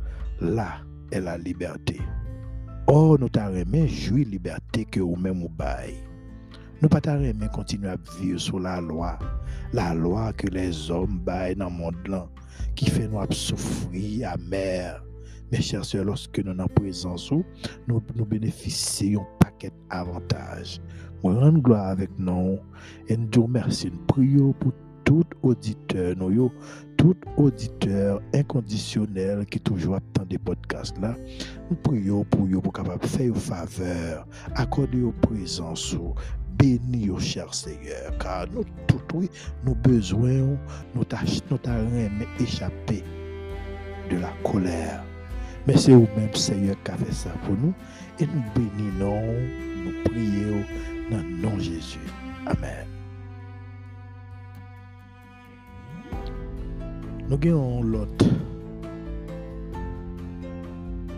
là 0.40 0.82
est 1.10 1.20
la 1.20 1.38
liberté. 1.38 1.98
Or, 2.92 3.20
nous 3.20 3.28
t'arrêtons 3.28 3.86
jouir 3.86 4.26
liberté 4.26 4.84
que 4.84 4.98
nous-mêmes 4.98 5.38
nous 5.38 5.48
bail. 5.48 5.94
Nous 6.82 6.88
pas 6.88 7.00
t'arrêtons 7.00 7.46
continuer 7.46 7.90
à 7.90 7.96
vivre 8.18 8.40
sous 8.40 8.58
la 8.58 8.80
loi. 8.80 9.16
La 9.72 9.94
loi 9.94 10.32
que 10.32 10.48
les 10.48 10.90
hommes 10.90 11.20
baillent 11.20 11.54
dans 11.54 11.66
le 11.66 11.76
monde 11.76 12.08
là, 12.08 12.28
qui 12.74 12.90
fait 12.90 13.06
nous 13.06 13.20
souffrir, 13.30 14.30
amer 14.30 15.00
mes 15.52 15.62
chers 15.62 15.84
soeurs, 15.84 16.04
lorsque 16.04 16.40
nous 16.40 16.50
sommes 16.50 16.62
en 16.62 16.66
présence, 16.66 17.30
nous, 17.30 18.02
nous 18.16 18.24
bénéficions 18.24 19.24
paquet 19.38 19.70
d'avantages. 19.88 20.80
Nous 21.22 21.30
rendons 21.38 21.60
gloire 21.60 21.90
avec 21.90 22.10
nous 22.18 22.58
et 23.06 23.16
nous 23.16 23.28
vous 23.32 23.42
remercions. 23.44 23.90
Nous 23.92 24.04
prions 24.06 24.52
pour 24.54 24.72
tout 25.04 25.22
auditeur, 25.44 26.16
nous, 26.16 26.50
tout 27.00 27.16
auditeur 27.38 28.20
inconditionnel 28.34 29.46
qui 29.46 29.58
toujours 29.58 29.94
attend 29.94 30.26
des 30.28 30.36
podcasts 30.36 30.98
là. 31.00 31.14
Nous 31.70 31.76
prions 31.76 32.24
pour 32.24 32.44
vous 32.44 32.60
pour 32.60 32.74
capable 32.74 33.06
faire 33.06 33.26
une 33.28 33.34
faveur, 33.34 34.26
accorder 34.54 35.02
aux 35.02 35.12
présence, 35.12 35.96
béni 36.58 37.08
au 37.08 37.18
cher 37.18 37.54
Seigneur, 37.54 38.18
car 38.18 38.46
nous 38.52 38.64
tout 38.86 39.00
oui, 39.14 39.30
nous 39.64 39.74
besoin, 39.74 40.58
nous 40.94 41.04
t'arrêter 41.04 42.10
échapper 42.38 43.02
de 44.10 44.18
la 44.18 44.32
colère 44.44 45.02
mais 45.66 45.76
c'est 45.76 45.92
vous-même, 45.92 46.34
Seigneur, 46.34 46.74
qui 46.82 46.90
a 46.90 46.96
fait 46.96 47.12
ça 47.12 47.30
pour 47.44 47.54
nous. 47.54 47.74
Et 48.18 48.26
nous 48.26 48.42
bénissons, 48.54 49.22
nous 49.84 50.02
prions 50.04 50.64
dans 51.10 51.18
le 51.18 51.42
nom 51.42 51.56
de 51.56 51.60
Jésus. 51.62 51.98
Amen. 52.46 52.99
Nous 57.30 57.38
avons 57.48 57.82
l'autre 57.84 58.26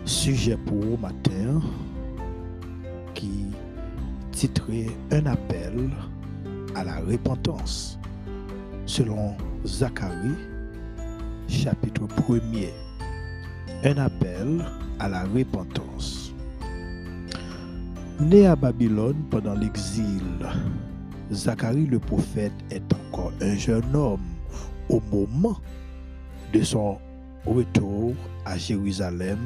sujet 0.05 0.55
pour 0.57 0.77
vous 0.77 0.97
matin 0.97 1.59
qui 3.15 3.47
titrait 4.31 4.91
Un 5.09 5.25
appel 5.25 5.89
à 6.75 6.83
la 6.83 6.99
repentance 6.99 7.97
selon 8.85 9.35
Zacharie 9.65 10.35
chapitre 11.47 12.03
1er 12.05 12.69
un 13.83 13.97
appel 13.97 14.63
à 14.99 15.09
la 15.09 15.23
repentance. 15.23 16.31
Né 18.19 18.45
à 18.45 18.55
Babylone 18.55 19.23
pendant 19.31 19.55
l'exil, 19.55 20.21
Zacharie 21.31 21.87
le 21.87 21.97
prophète 21.97 22.53
est 22.69 22.83
encore 22.93 23.31
un 23.41 23.55
jeune 23.55 23.95
homme 23.95 24.21
au 24.89 25.01
moment 25.11 25.57
de 26.53 26.61
son 26.61 26.99
retour 27.45 28.13
à 28.45 28.57
Jérusalem 28.57 29.39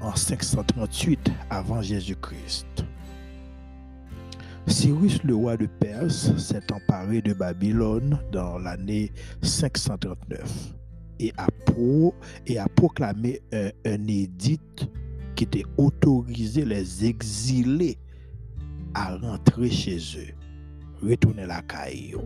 en 0.00 0.14
538 0.14 1.30
avant 1.50 1.82
Jésus-Christ. 1.82 2.84
Cyrus, 4.66 5.22
le 5.24 5.34
roi 5.34 5.56
de 5.56 5.66
Perse, 5.66 6.36
s'est 6.36 6.72
emparé 6.72 7.20
de 7.20 7.32
Babylone 7.32 8.18
dans 8.30 8.58
l'année 8.58 9.10
539 9.42 10.74
et 11.18 11.32
a, 11.36 11.48
et 12.46 12.58
a 12.58 12.68
proclamé 12.68 13.40
un, 13.52 13.70
un 13.84 14.06
édit 14.06 14.60
qui 15.34 15.44
était 15.44 15.64
autorisé 15.78 16.64
les 16.64 17.04
exilés 17.04 17.98
à 18.94 19.16
rentrer 19.16 19.70
chez 19.70 19.98
eux, 20.16 20.34
retourner 21.02 21.46
la 21.46 21.62
caillou. 21.62 22.22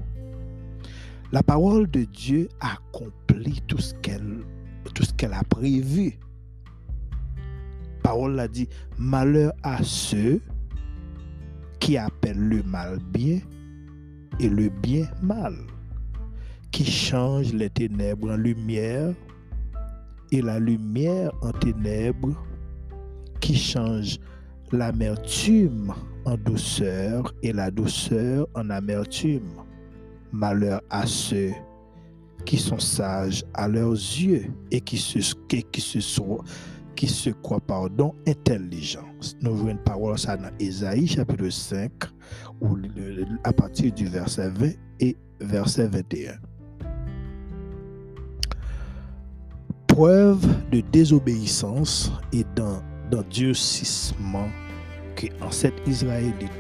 La 1.33 1.43
parole 1.43 1.91
de 1.91 2.05
Dieu 2.05 2.49
accomplit 2.61 3.61
tout 3.67 3.79
ce 3.79 3.95
qu'elle 3.95 4.45
tout 4.95 5.05
ce 5.05 5.15
qu'elle 5.15 5.33
a 5.33 5.43
prévu. 5.45 6.19
La 8.05 8.11
parole 8.11 8.39
a 8.39 8.49
dit 8.49 8.69
malheur 8.99 9.53
à 9.63 9.83
ceux 9.83 10.41
qui 11.81 11.97
appellent 11.97 12.49
le 12.49 12.63
mal 12.65 12.99
bien 13.13 13.39
et 14.41 14.49
le 14.49 14.69
bien 14.69 15.07
mal 15.23 15.55
qui 16.73 16.85
change 16.87 17.53
les 17.53 17.71
ténèbres 17.71 18.33
en 18.33 18.37
lumière 18.37 19.15
et 20.33 20.41
la 20.41 20.59
lumière 20.59 21.31
en 21.43 21.53
ténèbres, 21.53 22.35
qui 23.41 23.55
change 23.55 24.19
l'amertume 24.73 25.93
en 26.25 26.37
douceur 26.39 27.35
et 27.43 27.53
la 27.53 27.71
douceur 27.71 28.49
en 28.55 28.71
amertume. 28.71 29.51
Malheur 30.33 30.81
à 30.91 31.07
ceux 31.07 31.53
qui 32.45 32.59
sont 32.59 32.79
sages 32.79 33.45
à 33.55 33.69
leurs 33.69 33.93
yeux 33.93 34.47
et 34.71 34.81
qui 34.81 34.99
se, 34.99 35.19
qui 35.47 35.81
se, 35.81 36.01
sont, 36.01 36.39
qui 36.97 37.07
se 37.07 37.31
croient 37.31 37.61
pardon, 37.61 38.15
intelligents. 38.27 39.09
Nous 39.41 39.55
voyons 39.55 39.77
une 39.77 39.85
parole 39.85 40.19
ça 40.19 40.37
dans 40.37 40.51
Ésaïe 40.59 41.07
chapitre 41.07 41.49
5, 41.49 41.93
à 43.45 43.53
partir 43.53 43.93
du 43.93 44.07
verset 44.07 44.51
20 44.51 44.71
et 45.01 45.17
verset 45.41 45.89
21. 45.89 46.33
preuve 49.93 50.47
de 50.71 50.81
désobéissance 50.91 52.11
et 52.33 52.45
d'endurcissement 53.11 54.49
que 55.15 55.27
cet 55.51 55.75
Israélite 55.87 56.51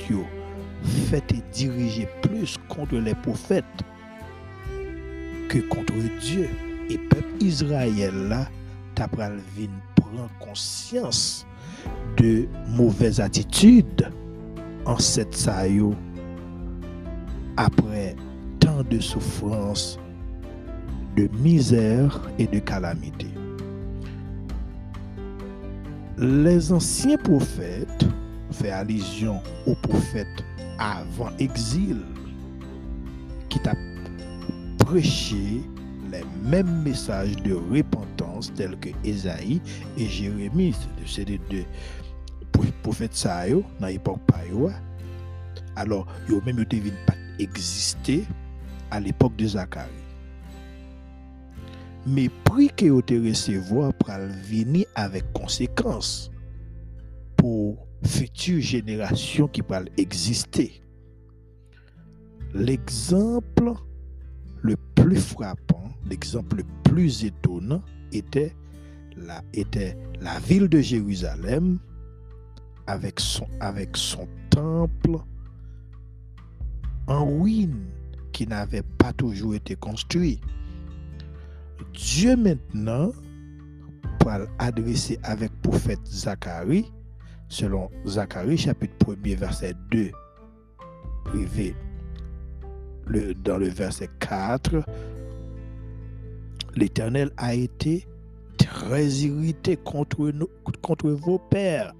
fait 0.84 1.32
et 1.32 1.42
dirigé 1.52 2.08
plus 2.22 2.56
contre 2.68 2.96
les 2.96 3.14
prophètes 3.14 3.64
que 5.48 5.58
contre 5.58 5.94
Dieu. 6.20 6.48
Et 6.90 6.98
peuple 6.98 7.32
Israël 7.40 8.14
là, 8.28 8.46
t'apprend 8.94 9.30
prend 9.94 10.28
conscience 10.40 11.46
de 12.16 12.46
mauvaises 12.68 13.20
attitudes 13.20 14.10
en 14.84 14.98
cette 14.98 15.34
saillot 15.34 15.94
après 17.56 18.16
tant 18.60 18.82
de 18.82 18.98
souffrances 18.98 19.98
de 21.16 21.28
misère 21.38 22.20
et 22.38 22.46
de 22.46 22.58
calamité. 22.58 23.28
Les 26.18 26.72
anciens 26.72 27.16
prophètes 27.16 28.06
font 28.50 28.72
allusion 28.72 29.40
aux 29.66 29.74
prophètes 29.74 30.44
avant 30.78 31.30
exil 31.38 32.02
qui 33.48 33.58
t'a 33.60 33.74
prêché 34.78 35.62
les 36.10 36.24
mêmes 36.42 36.82
messages 36.82 37.36
de 37.36 37.54
repentance 37.54 38.52
tels 38.54 38.78
que 38.78 38.90
Esaïe 39.04 39.60
et 39.96 40.06
Jérémie. 40.06 40.74
C'est 41.06 41.24
des 41.24 41.40
deux 41.50 41.64
prophètes 42.82 43.14
ça 43.14 43.44
dans 43.80 43.86
l'époque 43.86 44.20
Alors, 45.76 46.06
ils 46.28 46.34
même 46.44 46.64
pas 47.06 47.14
existé 47.38 48.24
à 48.90 49.00
l'époque 49.00 49.36
de 49.36 49.46
Zacharie 49.46 50.02
mais 52.06 52.28
prix 52.44 52.68
que 52.68 52.86
vous 52.86 53.02
te 53.02 53.14
recevoir 53.14 53.92
pour 53.94 54.10
venir 54.50 54.86
avec 54.94 55.32
conséquences 55.32 56.30
pour 57.36 57.86
futures 58.04 58.60
générations 58.60 59.48
qui 59.48 59.62
peuvent 59.62 59.88
exister. 59.96 60.82
L'exemple 62.54 63.72
le 64.60 64.76
plus 64.94 65.20
frappant, 65.20 65.88
l'exemple 66.08 66.58
le 66.58 66.64
plus 66.84 67.24
étonnant 67.24 67.82
était 68.12 68.54
la, 69.16 69.42
la 70.20 70.38
ville 70.40 70.68
de 70.68 70.80
Jérusalem 70.80 71.78
avec 72.86 73.20
son, 73.20 73.46
avec 73.60 73.96
son 73.96 74.28
temple 74.50 75.18
en 77.06 77.40
ruine 77.40 77.86
qui 78.32 78.46
n'avait 78.46 78.82
pas 78.98 79.12
toujours 79.12 79.54
été 79.54 79.74
construit. 79.76 80.40
Dieu 81.94 82.36
maintenant, 82.36 83.12
pour 84.18 84.32
adresser 84.58 85.18
avec 85.22 85.52
prophète 85.62 86.00
Zacharie, 86.06 86.90
selon 87.52 87.90
Zacharie 88.06 88.56
chapitre 88.56 88.94
1er 89.04 89.36
verset 89.36 89.74
2, 89.90 90.10
privé 91.24 91.74
le, 93.06 93.34
dans 93.34 93.58
le 93.58 93.68
verset 93.68 94.08
4, 94.20 94.82
l'Éternel 96.74 97.30
a 97.36 97.54
été 97.54 98.06
très 98.56 99.06
irrité 99.06 99.76
contre 99.76 101.10
vos 101.10 101.38
pères. 101.38 101.92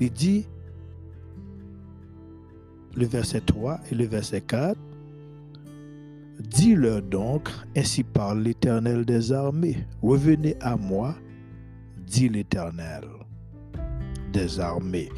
Il 0.00 0.10
dit, 0.10 0.44
le 2.96 3.06
verset 3.06 3.42
3 3.42 3.78
et 3.92 3.94
le 3.94 4.06
verset 4.06 4.40
4, 4.40 4.76
Dis-leur 6.40 7.00
donc, 7.00 7.48
ainsi 7.76 8.02
parle 8.02 8.40
l'Éternel 8.40 9.04
des 9.04 9.30
armées, 9.30 9.86
revenez 10.02 10.56
à 10.60 10.76
moi, 10.76 11.14
dit 11.96 12.28
l'Éternel 12.28 13.04
des 14.34 14.60
armées, 14.60 15.08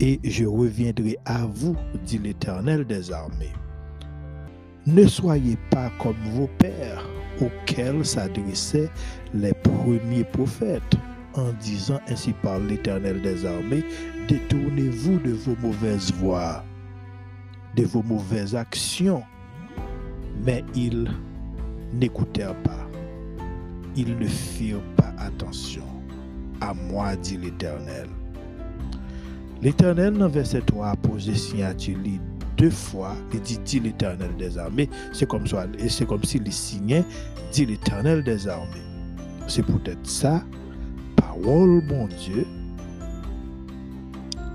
et 0.00 0.18
je 0.24 0.44
reviendrai 0.44 1.16
à 1.24 1.46
vous, 1.46 1.76
dit 2.04 2.18
l'Éternel 2.18 2.84
des 2.84 3.12
armées. 3.12 3.52
Ne 4.86 5.06
soyez 5.06 5.56
pas 5.70 5.92
comme 6.00 6.16
vos 6.32 6.48
pères, 6.58 7.06
auxquels 7.40 8.04
s'adressaient 8.04 8.90
les 9.32 9.54
premiers 9.54 10.24
prophètes, 10.24 10.96
en 11.34 11.52
disant 11.60 12.00
ainsi 12.08 12.32
par 12.42 12.58
l'Éternel 12.58 13.22
des 13.22 13.46
armées, 13.46 13.84
détournez-vous 14.28 15.18
de 15.20 15.32
vos 15.32 15.56
mauvaises 15.62 16.12
voies, 16.14 16.64
de 17.76 17.84
vos 17.84 18.02
mauvaises 18.02 18.54
actions. 18.54 19.22
Mais 20.44 20.64
ils 20.74 21.08
n'écoutèrent 21.94 22.60
pas. 22.62 22.88
Ils 23.94 24.18
ne 24.18 24.26
firent 24.26 24.82
pas 24.96 25.12
attention. 25.18 25.84
À 26.60 26.74
moi, 26.74 27.14
dit 27.16 27.36
l'Éternel. 27.36 28.08
L'Éternel, 29.62 30.14
dans 30.14 30.28
verset 30.28 30.60
3, 30.62 30.88
a 30.88 30.96
posé 30.96 31.36
signature 31.36 31.96
deux 32.56 32.70
fois, 32.70 33.14
il 33.32 33.40
dit, 33.40 33.58
dit 33.64 33.78
l'Éternel 33.78 34.30
des 34.36 34.58
armées? 34.58 34.88
C'est 35.12 35.28
comme, 35.28 35.46
ça, 35.46 35.66
c'est 35.88 36.04
comme 36.04 36.24
s'il 36.24 36.52
signait, 36.52 37.04
dit 37.52 37.64
l'Éternel 37.66 38.24
des 38.24 38.48
armées. 38.48 38.82
C'est 39.46 39.64
peut-être 39.64 40.04
ça, 40.04 40.42
parole, 41.14 41.80
bon 41.86 42.08
Dieu, 42.08 42.44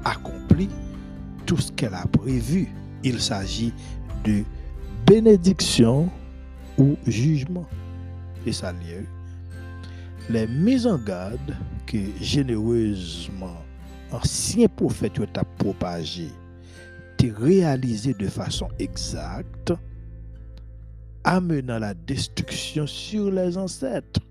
accomplit 0.03 0.69
tout 1.45 1.57
ce 1.57 1.71
qu'elle 1.71 1.93
a 1.93 2.05
prévu. 2.07 2.67
Il 3.01 3.21
s'agit 3.21 3.71
de 4.25 4.43
bénédiction 5.05 6.09
ou 6.77 6.97
jugement. 7.07 7.65
Et 8.45 8.51
ça 8.51 8.73
lieu. 8.73 9.05
Les 10.29 10.47
mises 10.47 10.85
en 10.85 10.97
garde 10.97 11.55
que 11.85 11.97
généreusement 12.19 13.55
ancien 14.11 14.67
prophète 14.67 15.19
a 15.37 15.43
propagé 15.43 16.29
réalisé 17.31 18.13
de 18.13 18.27
façon 18.27 18.67
exacte, 18.79 19.73
amenant 21.23 21.79
la 21.79 21.93
destruction 21.93 22.87
sur 22.87 23.31
les 23.31 23.57
ancêtres. 23.57 24.21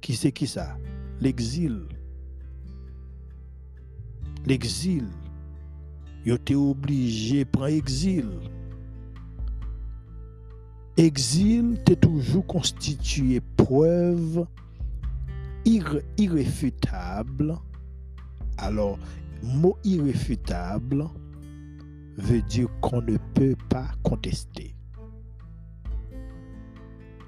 Qui 0.00 0.16
c'est 0.16 0.32
qui 0.32 0.46
ça? 0.46 0.76
L'exil. 1.20 1.82
L'exil. 4.46 5.06
Été 6.24 6.54
obligé 6.54 7.44
de 7.44 7.50
prendre 7.50 7.68
exil. 7.68 8.28
Exil, 10.96 11.80
t'es 11.84 11.96
toujours 11.96 12.46
constitué 12.46 13.40
preuve 13.56 14.46
irréfutable. 16.18 17.58
Alors, 18.60 18.98
mot 19.42 19.76
irréfutable, 19.84 21.06
veut 22.16 22.42
dire 22.42 22.68
qu'on 22.80 23.00
ne 23.00 23.16
peut 23.34 23.56
pas 23.68 23.88
contester. 24.02 24.74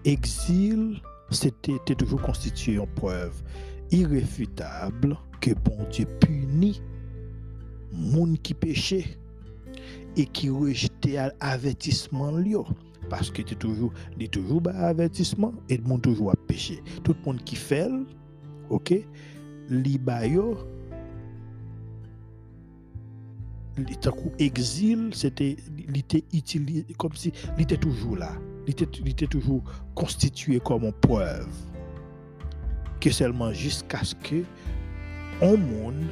Exil, 0.05 1.01
c'était 1.31 1.95
toujours 1.95 2.21
constitué 2.21 2.79
en 2.79 2.87
preuve. 2.87 3.43
Irréfutable 3.91 5.17
que 5.41 5.53
bon 5.53 5.79
Dieu 5.91 6.07
punit 6.21 6.83
monde 7.93 8.39
qui 8.43 8.55
péchait 8.55 9.19
et 10.17 10.27
qui 10.27 10.51
rejetait 10.51 11.17
l'avertissement 11.41 12.33
parce 13.11 13.31
que 13.31 13.43
tu 13.43 13.57
toujours 13.57 13.93
toujours 14.31 14.61
bas 14.61 14.73
avertissement 14.73 15.53
et 15.69 15.77
le 15.77 15.85
monde 15.85 16.03
toujours 16.03 16.31
a 16.31 16.37
péché 16.47 16.83
tout 17.03 17.15
le 17.19 17.25
monde 17.25 17.43
qui 17.45 17.57
fait 17.57 17.91
OK 18.71 18.95
li 19.69 19.99
exil, 24.39 25.11
c'était, 25.13 25.57
comme 26.99 27.15
si 27.15 27.33
il 27.57 27.63
était 27.63 27.77
toujours 27.77 28.17
là. 28.17 28.33
Il 28.67 28.71
était, 28.71 29.27
toujours 29.27 29.63
constitué 29.95 30.61
comme 30.61 30.85
une 30.85 30.93
preuve. 30.93 31.49
Que 33.01 33.11
seulement 33.11 33.53
jusqu'à 33.53 34.05
ce 34.05 34.15
que 34.15 34.45
on 35.41 35.57
monde, 35.57 36.05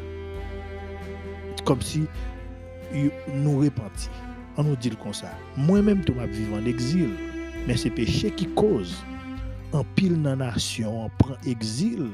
comme 1.64 1.80
si 1.80 2.02
nous 3.32 3.58
repentit. 3.60 4.10
On 4.56 4.64
nous 4.64 4.76
dit 4.76 4.90
comme 4.90 5.14
ça. 5.14 5.30
Moi-même, 5.56 6.02
je 6.06 6.12
vivre 6.12 6.56
en 6.56 6.66
exil. 6.66 7.10
Mais 7.66 7.76
c'est 7.76 7.90
péché 7.90 8.30
qui 8.32 8.46
cause. 8.46 8.96
En 9.72 9.84
pile 9.84 10.20
dans 10.20 10.30
la 10.30 10.46
nation, 10.50 11.04
on 11.04 11.10
prend 11.18 11.36
exil. 11.46 12.08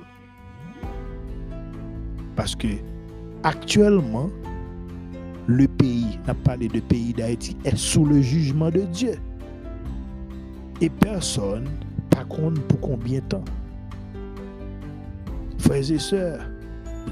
Parce 2.35 2.55
que 2.55 2.69
actuellement, 3.43 4.29
le 5.47 5.69
pays, 5.69 6.19
n'a 6.27 6.35
parlé 6.35 6.69
de 6.69 6.81
pays 6.81 7.13
d'Haïti, 7.13 7.57
est 7.65 7.77
sous 7.77 8.05
le 8.05 8.21
jugement 8.21 8.71
de 8.71 8.81
Dieu. 8.81 9.15
Et 10.81 10.91
personne, 10.91 11.69
par 12.11 12.27
contre, 12.29 12.61
pour 12.63 12.81
combien 12.81 13.21
de 13.21 13.25
temps? 13.25 13.45
Frères 15.59 15.91
et 15.91 15.99
sœurs, 15.99 16.47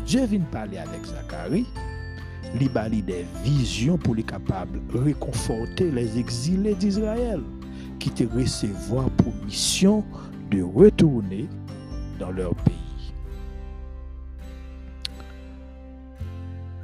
Dieu 0.07 0.27
vient 0.27 0.41
parler 0.51 0.79
avec 0.79 1.05
Zacharie, 1.05 1.67
lui 2.59 2.69
des 3.03 3.25
visions 3.43 3.97
pour 3.99 4.15
les 4.15 4.23
capables 4.23 4.81
réconforter 4.95 5.91
les 5.91 6.19
exilés 6.19 6.75
d'Israël 6.75 7.41
qui 7.99 8.11
te 8.11 8.25
recevoir 8.25 9.11
pour 9.11 9.33
mission 9.45 10.05
de 10.51 10.63
retourner 10.63 11.49
dans 12.19 12.31
leur 12.31 12.55
pays. 12.57 12.75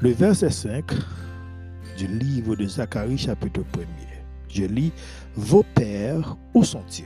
Le 0.01 0.11
verset 0.11 0.51
5 0.51 0.85
livre 2.07 2.57
de 2.57 2.67
Zacharie 2.67 3.19
chapitre 3.19 3.61
1er. 3.61 4.25
Je 4.49 4.65
lis, 4.65 4.93
Vos 5.35 5.65
pères, 5.75 6.37
où 6.55 6.65
sont-ils? 6.65 7.05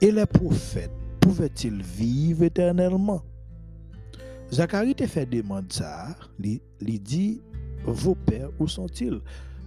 Et 0.00 0.10
les 0.10 0.26
prophètes 0.26 0.92
pouvaient-ils 1.20 1.82
vivre 1.82 2.44
éternellement? 2.44 3.22
Zacharie 4.52 4.94
te 4.94 5.06
fait 5.06 5.26
demander 5.26 5.66
ça, 5.70 6.16
il 6.38 6.60
dit, 7.02 7.40
Vos 7.84 8.14
pères, 8.14 8.50
où 8.58 8.68
sont-ils? 8.68 9.20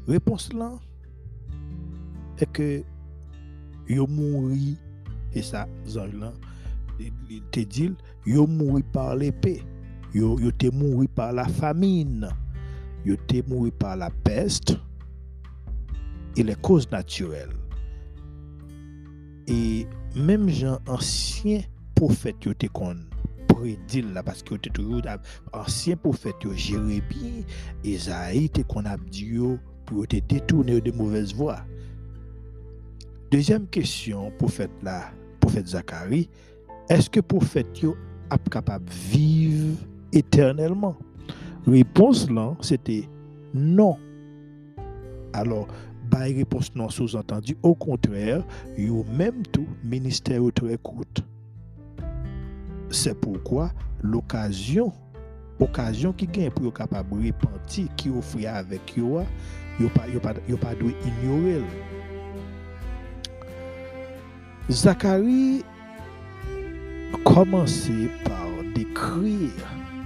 Réponse 0.08 0.54
là, 0.54 0.74
est 2.38 2.52
que 2.52 2.84
yo 3.88 4.08
mouri, 4.08 4.78
et 5.34 5.42
ça, 5.42 5.68
il 7.00 7.42
te 7.52 7.60
dit, 7.62 7.94
yo 8.26 8.48
mouri 8.48 8.84
par 8.84 9.16
l'épée. 9.16 9.64
Yo, 10.16 10.40
yo 10.40 10.72
mouru 10.72 11.10
par 11.10 11.34
la 11.34 11.44
famine. 11.44 12.30
Yo 13.04 13.18
te 13.28 13.42
mouru 13.50 13.70
par 13.70 13.98
la 13.98 14.10
peste 14.10 14.78
et 16.38 16.44
les 16.44 16.56
causes 16.56 16.90
naturelles. 16.90 17.50
Et 19.48 19.86
même 20.16 20.48
gens 20.48 20.80
anciens 20.88 21.64
prophètes 21.96 22.46
yo 22.46 22.54
te 22.54 22.68
kon 22.68 22.96
prédit 23.50 24.04
là 24.14 24.24
parce 24.24 24.42
que 24.42 24.54
yo 24.54 24.58
te 24.58 24.70
toujours 24.70 25.02
ancien 25.52 25.98
prophète 25.98 26.38
yo 26.46 26.54
Jérémie, 26.54 27.44
Esaïe 27.84 28.50
te 28.50 28.62
kon 28.62 28.86
a 28.86 28.96
dit 28.96 29.38
pour 29.86 30.08
te 30.08 30.16
détourner 30.16 30.80
de 30.80 30.92
mauvaises 30.94 31.34
voies. 31.36 31.60
Deuxième 33.32 33.68
question, 33.68 34.32
prophète 34.40 34.72
là, 34.82 35.12
Zacharie, 35.66 36.30
est-ce 36.90 37.10
que 37.10 37.20
prophète 37.20 37.82
yo 37.82 37.98
capable 38.50 38.86
de 38.86 38.94
vivre 38.94 39.78
éternellement 40.12 40.96
Réponse 41.68 42.30
là, 42.30 42.56
c'était 42.62 43.10
non. 43.54 43.98
Alors, 45.34 45.68
bah, 46.12 46.20
réponse 46.20 46.74
non 46.76 46.90
sous-entendu, 46.90 47.58
au 47.64 47.74
contraire, 47.74 48.44
yo 48.78 49.04
même 49.18 49.42
tout 49.52 49.66
ministère 49.84 50.42
très 50.54 50.78
courte. 50.78 51.24
C'est 52.92 53.20
pourquoi 53.20 53.72
l'occasion, 54.04 54.94
occasion 55.60 56.14
qui 56.14 56.28
gagne 56.28 56.52
pour 56.52 56.72
capable 56.72 57.20
de 57.20 57.28
repentir, 57.28 57.88
qui 57.96 58.10
offre 58.10 58.38
avec 58.48 58.96
yo, 58.96 59.22
yo 59.80 59.90
pas 59.90 60.08
yo 60.08 60.20
pas 60.20 60.34
yo 60.48 60.58
pas 60.58 60.74
ignorer. 60.74 61.64
Zacharie 64.70 65.64
commençait 67.24 68.10
par 68.24 68.48
décrire 68.76 69.50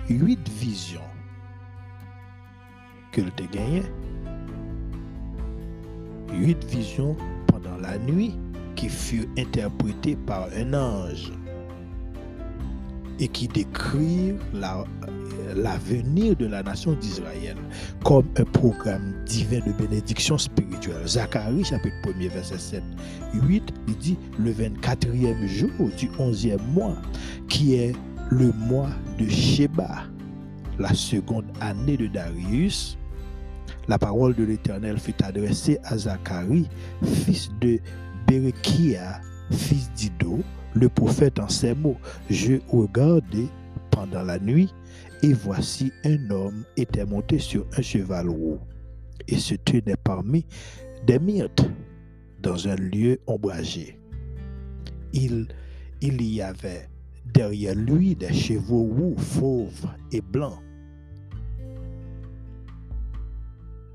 huit 0.09 0.49
visions 0.49 0.99
que 3.11 3.21
le 3.21 3.31
gagné. 3.51 3.83
Huit 6.33 6.63
visions 6.65 7.15
pendant 7.47 7.77
la 7.77 7.97
nuit 7.97 8.35
qui 8.75 8.89
furent 8.89 9.27
interprétées 9.37 10.15
par 10.15 10.47
un 10.55 10.73
ange 10.73 11.31
et 13.19 13.27
qui 13.27 13.47
décrivent 13.47 14.41
l'avenir 15.55 16.35
de 16.37 16.45
la 16.45 16.63
nation 16.63 16.93
d'Israël 16.93 17.57
comme 18.03 18.25
un 18.37 18.45
programme 18.45 19.13
divin 19.25 19.59
de 19.59 19.73
bénédiction 19.73 20.37
spirituelle. 20.37 21.05
Zacharie 21.05 21.63
chapitre 21.65 21.97
1er 22.03 22.29
verset 22.29 22.57
7, 22.57 22.83
8, 23.33 23.73
il 23.87 23.97
dit 23.97 24.17
le 24.37 24.51
24e 24.53 25.45
jour 25.47 25.89
du 25.97 26.07
11e 26.07 26.61
mois 26.73 26.95
qui 27.49 27.75
est 27.75 27.93
le 28.29 28.51
mois 28.53 28.89
de 29.17 29.27
Sheba, 29.27 30.03
la 30.77 30.93
seconde 30.93 31.45
année 31.61 31.97
de 31.97 32.07
Darius, 32.07 32.97
la 33.87 33.97
parole 33.97 34.35
de 34.35 34.43
l'Éternel 34.43 34.99
fut 34.99 35.21
adressée 35.23 35.79
à 35.83 35.97
Zacharie, 35.97 36.69
fils 37.03 37.49
de 37.59 37.79
Berekia, 38.27 39.19
fils 39.51 39.91
d'Ido, 39.93 40.39
le 40.75 40.89
prophète 40.89 41.39
en 41.39 41.47
ces 41.47 41.73
mots. 41.73 41.97
Je 42.29 42.55
regardais 42.69 43.47
pendant 43.89 44.23
la 44.23 44.37
nuit, 44.37 44.73
et 45.23 45.33
voici 45.33 45.91
un 46.05 46.29
homme 46.29 46.63
était 46.77 47.05
monté 47.05 47.39
sur 47.39 47.65
un 47.77 47.81
cheval 47.81 48.29
roux, 48.29 48.59
et 49.27 49.37
se 49.37 49.55
tenait 49.55 49.97
parmi 50.03 50.45
des 51.07 51.17
myrtes 51.17 51.67
dans 52.41 52.67
un 52.67 52.75
lieu 52.75 53.19
ombragé. 53.25 53.99
Il, 55.13 55.47
il 56.01 56.21
y 56.21 56.41
avait 56.41 56.87
derrière 57.33 57.75
lui 57.75 58.15
des 58.15 58.33
chevaux 58.33 58.83
roux, 58.83 59.15
fauves 59.17 59.87
et 60.11 60.21
blancs. 60.21 60.59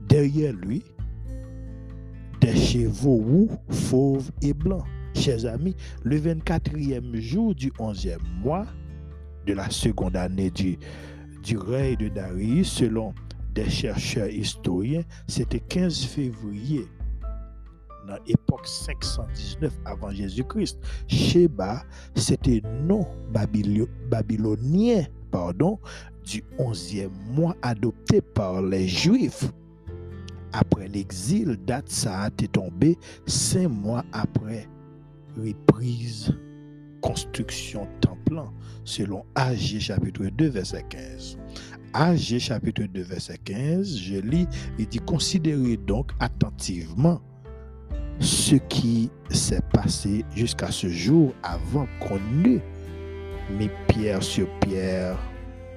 Derrière 0.08 0.52
lui, 0.52 0.82
des 2.40 2.54
chevaux 2.54 3.16
roux, 3.16 3.50
fauves 3.70 4.30
et 4.42 4.52
blancs. 4.52 4.84
Chers 5.14 5.46
amis, 5.46 5.74
le 6.02 6.18
24e 6.18 7.16
jour 7.20 7.54
du 7.54 7.70
11e 7.72 8.18
mois 8.42 8.66
de 9.46 9.54
la 9.54 9.70
seconde 9.70 10.16
année 10.16 10.50
du, 10.50 10.78
du 11.42 11.56
règne 11.56 11.96
de 11.96 12.08
Darius, 12.08 12.70
selon 12.70 13.14
des 13.54 13.70
chercheurs 13.70 14.28
historiens, 14.28 15.02
c'était 15.28 15.60
15 15.60 16.04
février 16.04 16.86
dans 18.06 18.18
l'époque 18.26 18.66
519 18.66 19.72
avant 19.84 20.10
Jésus-Christ. 20.10 20.78
Sheba, 21.08 21.82
c'était 22.14 22.62
nom 22.82 23.06
babylonien 24.10 25.04
pardon, 25.34 25.80
du 26.24 26.44
11e 26.60 27.10
mois 27.32 27.56
adopté 27.60 28.20
par 28.20 28.62
les 28.62 28.86
Juifs. 28.86 29.50
Après 30.52 30.86
l'exil, 30.86 31.58
date 31.66 31.88
ça 31.88 32.20
a 32.20 32.28
été 32.28 32.46
tombé 32.46 32.96
cinq 33.26 33.66
mois 33.68 34.04
après 34.12 34.68
reprise 35.36 36.32
construction 37.00 37.88
temple 38.00 38.42
selon 38.84 39.24
AG 39.34 39.80
chapitre 39.80 40.26
2 40.26 40.48
verset 40.50 40.84
15. 40.88 41.36
AG 41.94 42.38
chapitre 42.38 42.84
2 42.84 43.02
verset 43.02 43.38
15, 43.44 43.96
je 43.96 44.20
lis, 44.20 44.46
il 44.78 44.86
dit 44.86 45.00
considérez 45.00 45.76
donc 45.76 46.12
attentivement 46.20 47.20
ce 48.20 48.56
qui 48.56 49.10
s'est 49.30 49.62
passé 49.72 50.24
jusqu'à 50.34 50.70
ce 50.70 50.88
jour 50.88 51.34
avant 51.42 51.86
qu'on 52.00 52.16
ait 52.44 52.62
mis 53.50 53.70
pierre 53.88 54.22
sur 54.22 54.48
pierre 54.60 55.16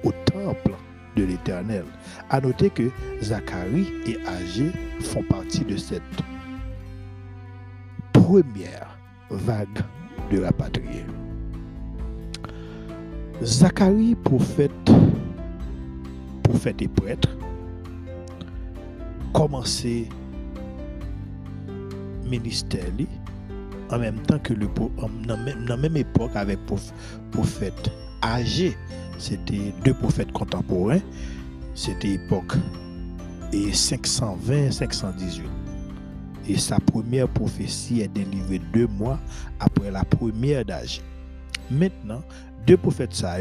au 0.04 0.12
temple 0.32 0.74
de 1.16 1.24
l'Éternel. 1.24 1.84
À 2.30 2.40
noter 2.40 2.70
que 2.70 2.90
Zacharie 3.22 3.88
et 4.06 4.18
Agé 4.26 4.70
font 5.00 5.22
partie 5.22 5.64
de 5.64 5.76
cette 5.76 6.02
première 8.12 8.98
vague 9.30 9.82
de 10.30 10.40
la 10.40 10.52
patrie. 10.52 11.04
Zacharie, 13.42 14.14
prophète, 14.16 14.72
prophète 16.42 16.82
et 16.82 16.88
prêtre, 16.88 17.36
commençait 19.32 20.08
ministère 22.28 22.84
en 23.90 23.98
même 23.98 24.20
temps 24.22 24.38
que 24.38 24.52
le 24.54 24.68
dans 25.26 25.38
la 25.66 25.76
même 25.76 25.96
époque 25.96 26.32
avec 26.34 26.58
prophète 27.32 27.90
âgé. 28.22 28.76
C'était 29.18 29.72
deux 29.84 29.94
prophètes 29.94 30.32
contemporains. 30.32 31.00
C'était 31.74 32.12
époque 32.12 32.54
et 33.52 33.72
520 33.72 34.70
518 34.72 35.44
et 36.48 36.56
sa 36.56 36.78
première 36.80 37.28
prophétie 37.28 38.00
est 38.00 38.08
délivrée 38.08 38.60
deux 38.72 38.86
mois 38.86 39.18
après 39.60 39.90
la 39.90 40.04
première 40.04 40.64
d'âge. 40.64 41.00
Maintenant 41.70 42.22
deux 42.66 42.76
prophètes 42.76 43.14
ça 43.14 43.36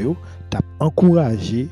t'as 0.49 0.61
encouragé 0.79 1.67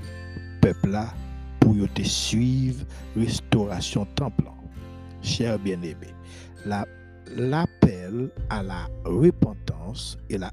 peuple 0.61 0.89
là 0.89 1.13
pour 1.59 1.75
te 1.93 2.01
suivre 2.01 2.83
restauration 3.15 4.05
temple 4.15 4.45
cher 5.21 5.57
bien-aimé 5.59 6.07
la 6.65 6.85
l'appel 7.35 8.31
à 8.49 8.63
la 8.63 8.87
repentance 9.03 10.17
et, 10.29 10.37
la, 10.37 10.51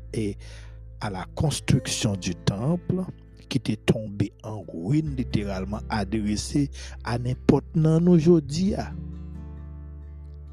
à 1.01 1.11
la 1.11 1.27
construction 1.35 2.17
du 2.17 2.35
temple 2.35 3.03
qui 3.49 3.59
était 3.59 3.77
tombé 3.77 4.33
en 4.43 4.63
ruine 4.63 5.15
littéralement 5.17 5.81
adressé 5.91 6.71
à 7.05 7.19
n'importe 7.19 7.67
qui 7.75 8.09
aujourd'hui 8.09 8.75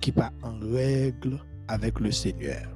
qui 0.01 0.11
pas 0.11 0.31
en 0.43 0.57
règle 0.59 1.39
avec 1.67 1.99
le 1.99 2.11
Seigneur. 2.11 2.67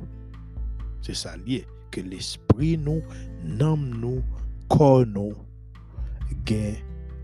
C'est 1.02 1.16
ça 1.16 1.36
lié 1.38 1.66
que 1.92 2.02
l'esprit 2.02 2.78
nous, 2.78 3.02
nomme 3.44 3.90
nous, 4.00 4.24
corps 4.70 5.06
nous, 5.06 5.34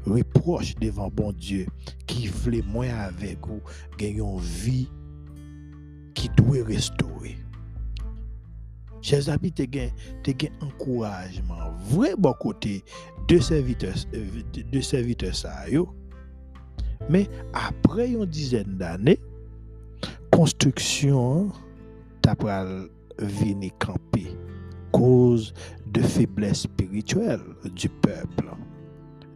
reproche 0.05 0.75
devant 0.75 1.09
bon 1.09 1.31
Dieu 1.33 1.65
qui 2.07 2.27
voulait 2.27 2.63
moins 2.63 2.89
avec 2.89 3.45
vous, 3.45 3.61
gagnons 3.97 4.37
vie 4.37 4.89
qui 6.13 6.29
doit 6.29 6.63
restaurer. 6.65 7.37
Chers 9.01 9.29
amis, 9.29 9.51
tu 9.51 9.63
as 9.63 10.25
un 10.31 10.65
encouragement 10.65 11.71
vrai 11.85 12.15
bon 12.17 12.33
côté 12.33 12.83
de 13.27 13.39
serviteurs 13.39 13.95
de 14.71 14.81
serviteurs 14.81 15.35
ça 15.35 15.63
mais 17.09 17.27
après 17.53 18.11
une 18.11 18.25
dizaine 18.25 18.77
d'années 18.77 19.19
construction 20.31 21.49
t'a 22.21 22.35
venir 23.19 23.71
camper 23.79 24.27
cause 24.91 25.53
de 25.87 26.01
faiblesse 26.01 26.61
spirituelle 26.61 27.41
du 27.75 27.89
peuple. 27.89 28.49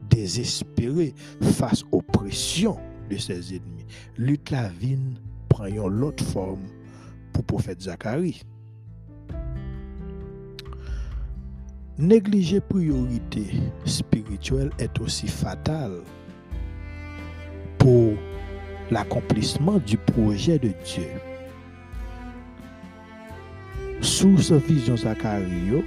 Désespéré 0.09 1.13
face 1.41 1.83
aux 1.91 2.01
pressions 2.01 2.77
de 3.09 3.17
ses 3.17 3.55
ennemis. 3.55 3.86
Lutte 4.17 4.51
la 4.51 4.69
vigne 4.69 5.15
prend 5.53 5.65
une 5.65 6.19
forme 6.19 6.65
pour 7.31 7.43
prophète 7.43 7.83
Zacharie. 7.83 8.41
Négliger 11.99 12.59
priorité 12.59 13.61
spirituelle 13.85 14.71
est 14.79 14.99
aussi 14.99 15.27
fatal 15.27 16.01
pour 17.77 18.13
l'accomplissement 18.89 19.77
du 19.77 19.95
projet 19.97 20.57
de 20.57 20.71
Dieu. 20.85 21.11
Sous 24.01 24.39
sa 24.39 24.57
vision 24.57 24.97
Zacharie, 24.97 25.83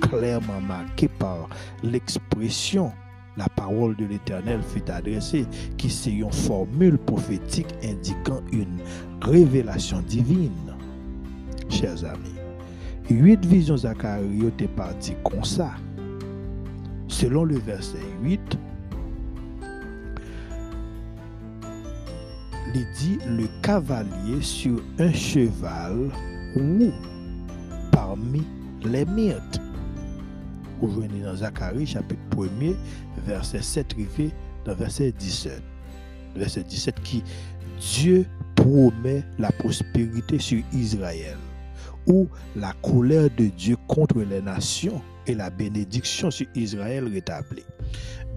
clairement 0.00 0.60
marquée 0.60 1.08
par 1.08 1.48
l'expression 1.84 2.92
la 3.36 3.48
parole 3.48 3.96
de 3.96 4.06
l'Éternel 4.06 4.60
fut 4.62 4.90
adressée, 4.90 5.46
qui 5.76 5.90
c'est 5.90 6.12
une 6.12 6.32
formule 6.32 6.98
prophétique 6.98 7.74
indiquant 7.84 8.40
une 8.52 8.78
révélation 9.20 10.00
divine. 10.00 10.74
Chers 11.68 12.04
amis, 12.04 12.34
huit 13.10 13.44
visions 13.44 13.76
Zacharie 13.76 14.46
étaient 14.46 14.68
parties 14.68 15.16
comme 15.24 15.44
ça. 15.44 15.72
Selon 17.08 17.44
le 17.44 17.58
verset 17.58 17.98
8, 18.22 18.58
il 22.74 22.86
dit 22.98 23.18
le 23.26 23.46
cavalier 23.62 24.40
sur 24.40 24.82
un 24.98 25.12
cheval 25.12 26.10
ou 26.56 26.90
parmi 27.90 28.42
les 28.84 29.04
myrtes. 29.04 29.60
Aujourd'hui 30.82 31.22
dans 31.22 31.36
Zacharie 31.36 31.86
chapitre 31.86 32.20
1er, 32.32 32.76
verset 33.26 33.62
7 33.62 33.92
rivé 33.94 34.30
dans 34.64 34.74
verset 34.74 35.12
17. 35.12 35.62
Verset 36.36 36.64
17 36.64 37.00
qui 37.02 37.22
Dieu 37.80 38.26
promet 38.54 39.24
la 39.38 39.50
prospérité 39.52 40.38
sur 40.38 40.62
Israël 40.74 41.38
ou 42.06 42.28
la 42.54 42.72
colère 42.82 43.28
de 43.36 43.46
Dieu 43.46 43.76
contre 43.88 44.20
les 44.20 44.42
nations 44.42 45.00
et 45.26 45.34
la 45.34 45.50
bénédiction 45.50 46.30
sur 46.30 46.46
Israël 46.54 47.08
rétablie. 47.08 47.64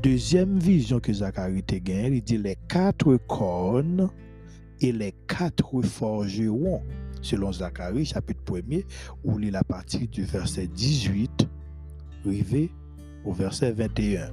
Deuxième 0.01 0.57
vision 0.59 0.99
que 0.99 1.11
Zacharie 1.11 1.63
te 1.63 1.75
gagne, 1.75 2.15
il 2.15 2.23
dit 2.23 2.37
les 2.37 2.57
quatre 2.69 3.17
cornes 3.27 4.09
et 4.79 4.93
les 4.93 5.13
quatre 5.27 5.81
forgerons, 5.81 6.81
selon 7.21 7.51
Zacharie 7.51 8.05
chapitre 8.05 8.41
1er, 8.45 8.85
où 9.25 9.39
il 9.39 9.53
est 9.53 9.57
à 9.57 9.63
partir 9.63 10.07
du 10.07 10.23
verset 10.23 10.67
18, 10.67 11.47
au 13.25 13.33
verset 13.33 13.71
21, 13.71 14.31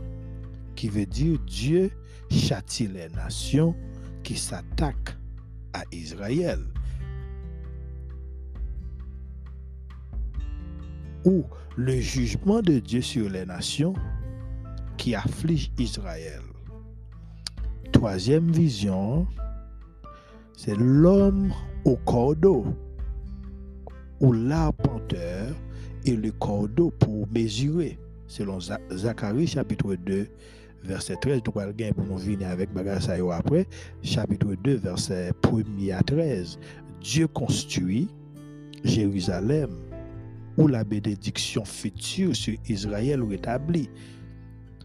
qui 0.74 0.88
veut 0.88 1.06
dire 1.06 1.38
Dieu 1.46 1.90
châtie 2.30 2.88
les 2.88 3.08
nations 3.10 3.74
qui 4.22 4.36
s'attaquent 4.36 5.16
à 5.72 5.82
Israël. 5.92 6.60
Ou 11.24 11.44
le 11.76 11.98
jugement 12.00 12.62
de 12.62 12.78
Dieu 12.78 13.00
sur 13.00 13.28
les 13.28 13.44
nations 13.44 13.94
qui 14.96 15.14
affligent 15.14 15.70
Israël. 15.78 16.42
Troisième 17.92 18.50
vision, 18.50 19.26
c'est 20.56 20.76
l'homme 20.76 21.52
au 21.84 21.96
cordeau, 21.96 22.64
ou 24.20 24.32
l'arpenteur 24.32 25.54
et 26.06 26.16
le 26.16 26.30
cordeau 26.32 26.90
pour 26.98 27.26
mesurer, 27.28 27.98
selon 28.28 28.58
Zacharie 28.60 29.46
chapitre 29.46 29.94
2, 29.96 30.26
verset 30.84 31.16
13. 31.20 31.42
Nous 31.44 31.60
allons 31.60 31.92
pour 31.94 32.04
nous 32.04 32.18
venir 32.18 32.48
avec 32.48 32.72
bagage 32.72 33.08
après. 33.08 33.66
Chapitre 34.02 34.54
2, 34.62 34.76
verset 34.76 35.32
1 35.44 35.96
à 35.96 36.02
13. 36.02 36.58
Dieu 37.00 37.26
construit 37.26 38.08
Jérusalem 38.84 39.70
où 40.56 40.68
la 40.68 40.84
bénédiction 40.84 41.64
future 41.64 42.34
sur 42.34 42.54
Israël 42.68 43.22
rétablie. 43.22 43.90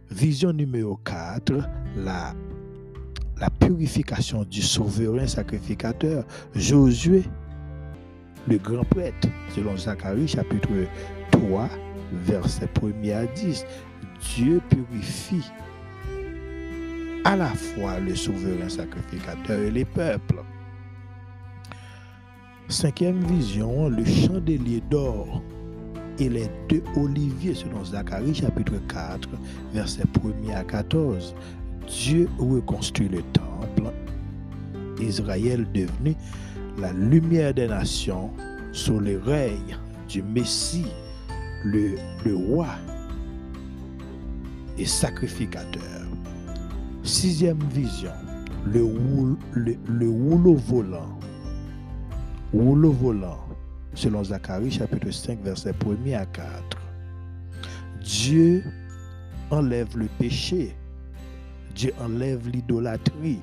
Vision 0.09 0.51
numéro 0.51 0.97
4, 1.05 1.53
la, 1.97 2.35
la 3.39 3.49
purification 3.49 4.43
du 4.43 4.61
souverain 4.61 5.27
sacrificateur. 5.27 6.25
Josué, 6.53 7.23
le 8.47 8.57
grand 8.57 8.83
prêtre, 8.85 9.27
selon 9.55 9.77
Zacharie 9.77 10.27
chapitre 10.27 10.69
3, 11.31 11.69
verset 12.13 12.69
1 12.81 13.09
à 13.09 13.25
10. 13.25 13.65
Dieu 14.35 14.61
purifie 14.69 15.51
à 17.23 17.35
la 17.35 17.47
fois 17.47 17.99
le 17.99 18.15
souverain 18.15 18.69
sacrificateur 18.69 19.59
et 19.59 19.71
les 19.71 19.85
peuples. 19.85 20.43
Cinquième 22.67 23.19
vision, 23.25 23.89
le 23.89 24.05
chandelier 24.05 24.81
d'or 24.89 25.41
et 26.19 26.29
les 26.29 26.49
deux 26.69 26.83
oliviers, 26.95 27.53
selon 27.53 27.83
Zacharie 27.83 28.33
chapitre 28.33 28.75
4, 28.87 29.29
verset 29.73 30.03
1 30.47 30.55
à 30.55 30.63
14. 30.63 31.35
Dieu 31.87 32.29
reconstruit 32.39 33.09
le 33.09 33.21
temple. 33.33 33.91
Israël 34.99 35.65
devenu 35.73 36.15
la 36.77 36.93
lumière 36.93 37.53
des 37.53 37.67
nations 37.67 38.31
sous 38.71 38.99
le 38.99 39.19
règne 39.19 39.77
du 40.07 40.23
Messie, 40.23 40.87
le, 41.63 41.97
roi 42.33 42.67
et 44.77 44.85
sacrificateur. 44.85 45.81
Sixième 47.03 47.59
vision, 47.69 48.11
le 48.65 48.83
rouleau 50.09 50.55
volant. 50.55 51.17
Rouleau 52.53 52.91
volant, 52.91 53.39
selon 53.93 54.23
Zacharie 54.25 54.71
chapitre 54.71 55.09
5, 55.11 55.41
verset 55.41 55.73
1 56.05 56.13
à 56.13 56.25
4. 56.25 56.77
Dieu 58.01 58.63
enlève 59.49 59.97
le 59.97 60.07
péché. 60.19 60.75
Dieu 61.75 61.93
enlève 61.99 62.49
l'idolâtrie 62.49 63.39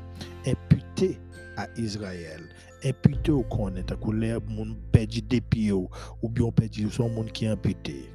imputée 0.46 1.18
à 1.56 1.66
Israël. 1.78 2.42
Imputée 2.84 3.32
au 3.32 3.42
connaître, 3.42 3.98
que 3.98 4.10
l'herbe 4.10 4.48
moun 4.48 4.76
perdu 4.92 5.20
des 5.20 5.40
pieds 5.40 5.72
ou 5.72 5.88
bien 6.28 6.50
perdu 6.50 6.88
son 6.90 7.08
monde 7.08 7.32
qui 7.32 7.44
est 7.44 7.48
imputé. 7.48 8.10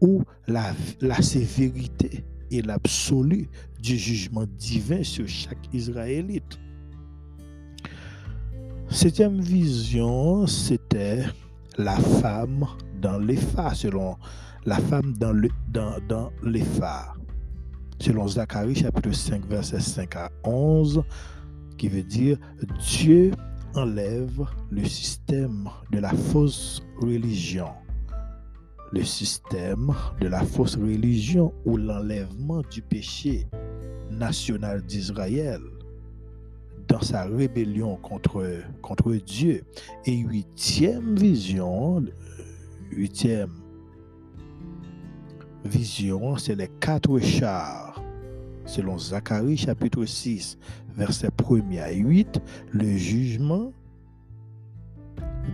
Ou 0.00 0.22
la, 0.46 0.74
la 1.00 1.20
sévérité 1.22 2.24
et 2.50 2.62
l'absolu 2.62 3.48
du 3.80 3.96
jugement 3.96 4.46
divin 4.58 5.02
sur 5.02 5.26
chaque 5.28 5.72
Israélite. 5.72 6.58
Septième 8.90 9.40
vision, 9.40 10.46
c'était 10.46 11.24
la 11.76 11.96
femme 11.96 12.66
dans 13.00 13.18
les 13.18 13.36
phares, 13.36 13.76
selon 13.76 14.16
la 14.64 14.76
femme 14.76 15.12
dans, 15.18 15.32
le, 15.32 15.48
dans, 15.72 15.96
dans. 16.08 16.30
Selon 18.00 18.28
Zacharie 18.28 18.76
chapitre 18.76 19.12
5, 19.12 19.44
verset 19.46 19.80
5 19.80 20.16
à 20.16 20.30
11, 20.44 21.02
qui 21.78 21.88
veut 21.88 22.02
dire 22.02 22.38
Dieu 22.78 23.30
enlève 23.74 24.44
le 24.70 24.84
système 24.84 25.68
de 25.90 25.98
la 25.98 26.10
fausse 26.10 26.82
religion 27.00 27.68
le 28.92 29.04
système 29.04 29.94
de 30.20 30.28
la 30.28 30.42
fausse 30.44 30.76
religion 30.76 31.52
ou 31.64 31.76
l'enlèvement 31.76 32.62
du 32.70 32.82
péché 32.82 33.46
national 34.10 34.82
d'Israël 34.82 35.60
dans 36.88 37.02
sa 37.02 37.24
rébellion 37.24 37.96
contre, 37.96 38.62
contre 38.80 39.12
Dieu. 39.14 39.62
Et 40.06 40.16
huitième 40.16 41.16
vision, 41.16 42.02
huitième 42.90 43.52
vision, 45.64 46.36
c'est 46.38 46.54
les 46.54 46.70
quatre 46.80 47.18
chars. 47.18 47.87
Selon 48.68 48.98
Zacharie 48.98 49.56
chapitre 49.56 50.04
6, 50.04 50.58
verset 50.94 51.30
1 51.42 51.78
à 51.78 51.90
8, 51.90 52.38
le 52.74 52.98
jugement 52.98 53.72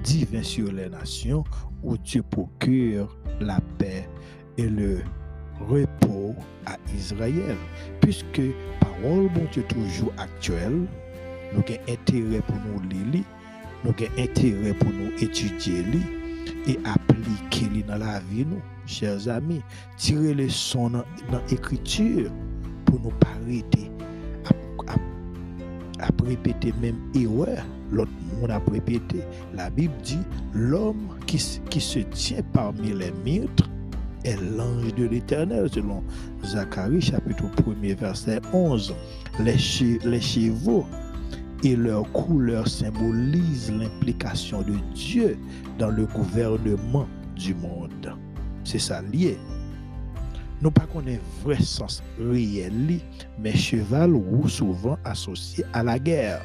divin 0.02 0.42
sur 0.42 0.72
les 0.72 0.88
nations 0.88 1.44
où 1.84 1.96
Dieu 1.96 2.24
procure 2.28 3.16
la 3.38 3.60
paix 3.78 4.08
et 4.58 4.68
le 4.68 4.98
repos 5.60 6.34
à 6.66 6.76
Israël. 6.92 7.56
Puisque 8.00 8.42
parole 8.80 9.28
bon 9.32 9.46
Dieu 9.52 9.62
toujours 9.68 10.12
actuelle, 10.18 10.88
nous 11.52 11.60
avons 11.60 11.80
intérêt 11.88 12.42
pour 12.42 12.56
nous 12.66 12.88
lire, 12.90 13.22
nous 13.84 13.90
avons 13.90 14.18
intérêt 14.18 14.74
pour 14.74 14.90
nous 14.90 15.12
étudier 15.20 15.84
et 16.66 16.78
appliquer 16.84 17.84
dans 17.86 17.96
la 17.96 18.18
vie, 18.18 18.44
nous, 18.44 18.60
chers 18.86 19.28
amis. 19.28 19.62
Tirer 19.96 20.34
les 20.34 20.48
sons 20.48 20.90
dans 20.90 21.04
l'écriture 21.48 22.30
nous 23.02 23.12
à, 26.00 26.08
répéter 26.26 26.72
même 26.80 26.96
erreur 27.14 27.64
l'autre 27.92 28.10
monde 28.40 28.50
a 28.50 28.60
répété. 28.70 29.20
La 29.54 29.70
Bible 29.70 29.94
dit, 30.02 30.18
l'homme 30.52 31.16
qui, 31.26 31.38
se 31.38 31.98
tient 32.00 32.42
parmi 32.52 32.92
les 32.92 33.12
mitres 33.24 33.68
est 34.24 34.36
l'ange 34.56 34.94
de 34.94 35.04
l'Éternel, 35.04 35.68
selon 35.72 36.02
Zacharie 36.44 37.00
chapitre 37.00 37.44
1 37.66 37.94
verset 37.94 38.40
11. 38.52 38.94
Les, 39.40 39.56
les 40.04 40.20
chevaux 40.20 40.84
et 41.62 41.76
leur 41.76 42.10
couleur 42.12 42.66
symbolisent 42.68 43.72
l'implication 43.72 44.62
de 44.62 44.74
Dieu 44.94 45.38
dans 45.78 45.90
le 45.90 46.06
gouvernement 46.06 47.06
du 47.36 47.54
monde. 47.54 48.16
C'est 48.64 48.78
ça 48.78 49.02
lié. 49.02 49.38
Nous 50.62 50.70
pas 50.70 50.86
connaissons 50.86 51.22
vrai 51.42 51.60
sens 51.60 52.02
réel, 52.18 53.00
mais 53.38 53.54
cheval 53.54 54.14
ou 54.14 54.48
souvent 54.48 54.96
associé 55.04 55.64
à 55.72 55.82
la 55.82 55.98
guerre 55.98 56.42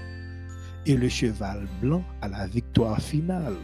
et 0.86 0.96
le 0.96 1.08
cheval 1.08 1.68
blanc 1.82 2.04
à 2.22 2.28
la 2.28 2.48
victoire 2.48 3.00
finale. 3.00 3.56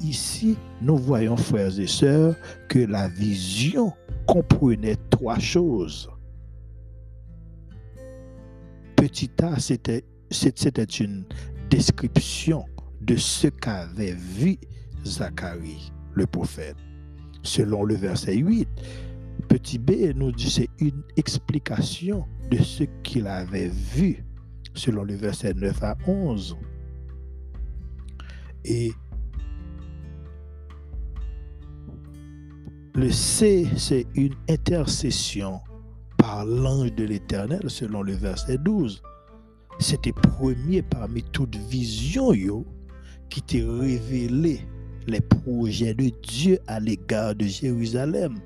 Ici, 0.00 0.56
nous 0.80 0.96
voyons, 0.96 1.36
frères 1.36 1.78
et 1.78 1.86
sœurs, 1.86 2.34
que 2.68 2.80
la 2.80 3.08
vision 3.08 3.92
comprenait 4.26 4.96
trois 5.10 5.38
choses. 5.38 6.10
Petit 8.96 9.30
A, 9.42 9.58
c'était 9.60 10.04
une 11.00 11.24
description 11.70 12.64
de 13.00 13.16
ce 13.16 13.48
qu'avait 13.48 14.14
vu 14.14 14.58
Zacharie, 15.04 15.92
le 16.14 16.26
prophète. 16.26 16.76
Selon 17.42 17.84
le 17.84 17.94
verset 17.94 18.36
8, 18.36 18.68
petit 19.52 19.78
B 19.78 20.14
nous 20.16 20.32
dit 20.32 20.50
c'est 20.50 20.68
une 20.78 21.02
explication 21.18 22.24
de 22.50 22.56
ce 22.56 22.84
qu'il 23.02 23.26
avait 23.26 23.68
vu, 23.68 24.24
selon 24.72 25.02
le 25.02 25.14
verset 25.14 25.52
9 25.52 25.82
à 25.82 25.94
11. 26.06 26.56
Et 28.64 28.92
le 32.94 33.10
C, 33.10 33.66
c'est 33.76 34.06
une 34.14 34.34
intercession 34.48 35.60
par 36.16 36.46
l'ange 36.46 36.94
de 36.94 37.04
l'Éternel, 37.04 37.68
selon 37.68 38.00
le 38.02 38.14
verset 38.14 38.56
12. 38.56 39.02
C'était 39.80 40.14
premier 40.14 40.80
parmi 40.80 41.22
toutes 41.24 41.56
visions 41.56 42.32
yo, 42.32 42.64
qui 43.28 43.42
t'a 43.42 43.58
révélé 43.58 44.60
les 45.06 45.20
projets 45.20 45.92
de 45.92 46.10
Dieu 46.22 46.58
à 46.66 46.80
l'égard 46.80 47.34
de 47.34 47.44
Jérusalem. 47.44 48.38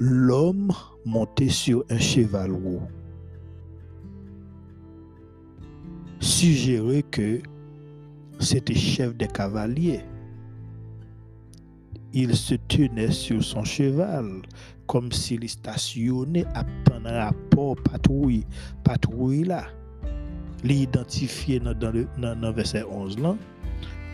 L'homme 0.00 0.72
monté 1.04 1.50
sur 1.50 1.84
un 1.90 1.98
cheval 1.98 2.52
roux. 2.52 2.80
Suggérer 6.20 7.02
que 7.02 7.40
c'était 8.40 8.74
chef 8.74 9.14
des 9.14 9.28
cavaliers. 9.28 10.00
Il 12.12 12.34
se 12.34 12.54
tenait 12.54 13.12
sur 13.12 13.44
son 13.44 13.62
cheval 13.62 14.42
comme 14.86 15.12
s'il 15.12 15.48
stationnait 15.48 16.46
à 16.54 16.64
un 17.04 17.24
rapport 17.26 17.76
patrouille, 17.76 18.44
patrouille 18.82 19.44
là. 19.44 19.66
L'identifier 20.64 21.60
dans, 21.60 21.92
le, 21.92 22.06
dans, 22.18 22.52
verset 22.52 22.84
11 22.84 23.18
là, 23.20 23.36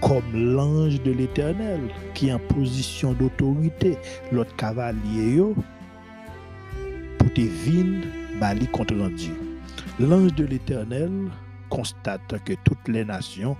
comme 0.01 0.32
l'ange 0.34 1.03
de 1.03 1.12
l'éternel 1.12 1.80
qui 2.14 2.28
est 2.28 2.32
en 2.32 2.39
position 2.39 3.14
d'autorité, 3.14 3.97
l'autre 4.30 4.55
cavalier 4.57 5.41
vin 7.45 8.03
bali 8.41 8.66
contre 8.68 9.11
Dieu. 9.11 9.37
L'ange 9.99 10.34
de 10.34 10.45
l'éternel 10.45 11.11
constate 11.68 12.43
que 12.45 12.55
toutes 12.64 12.89
les 12.89 13.05
nations 13.05 13.57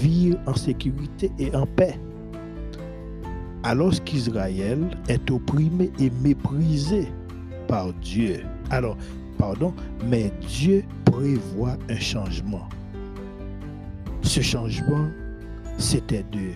vivent 0.00 0.38
en 0.46 0.54
sécurité 0.54 1.30
et 1.38 1.54
en 1.54 1.66
paix. 1.66 1.98
Alors 3.62 3.92
qu'Israël 4.04 4.78
est 5.08 5.30
opprimé 5.30 5.90
et 5.98 6.10
méprisé 6.22 7.08
par 7.66 7.92
Dieu. 7.94 8.44
Alors, 8.70 8.96
pardon, 9.38 9.74
mais 10.08 10.32
Dieu 10.48 10.84
prévoit 11.04 11.76
un 11.88 11.98
changement. 11.98 12.68
Ce 14.22 14.40
changement, 14.40 15.08
c'était 15.78 16.24
de 16.32 16.52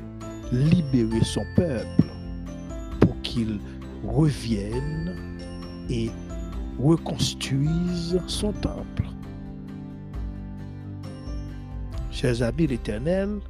libérer 0.53 1.23
son 1.23 1.43
peuple 1.57 2.05
pour 3.01 3.21
qu'il 3.23 3.59
revienne 4.05 5.17
et 5.89 6.11
reconstruise 6.83 8.21
son 8.27 8.53
temple. 8.53 9.05
Chers 12.11 12.43
amis, 12.43 12.67
l'Éternel 12.67 13.41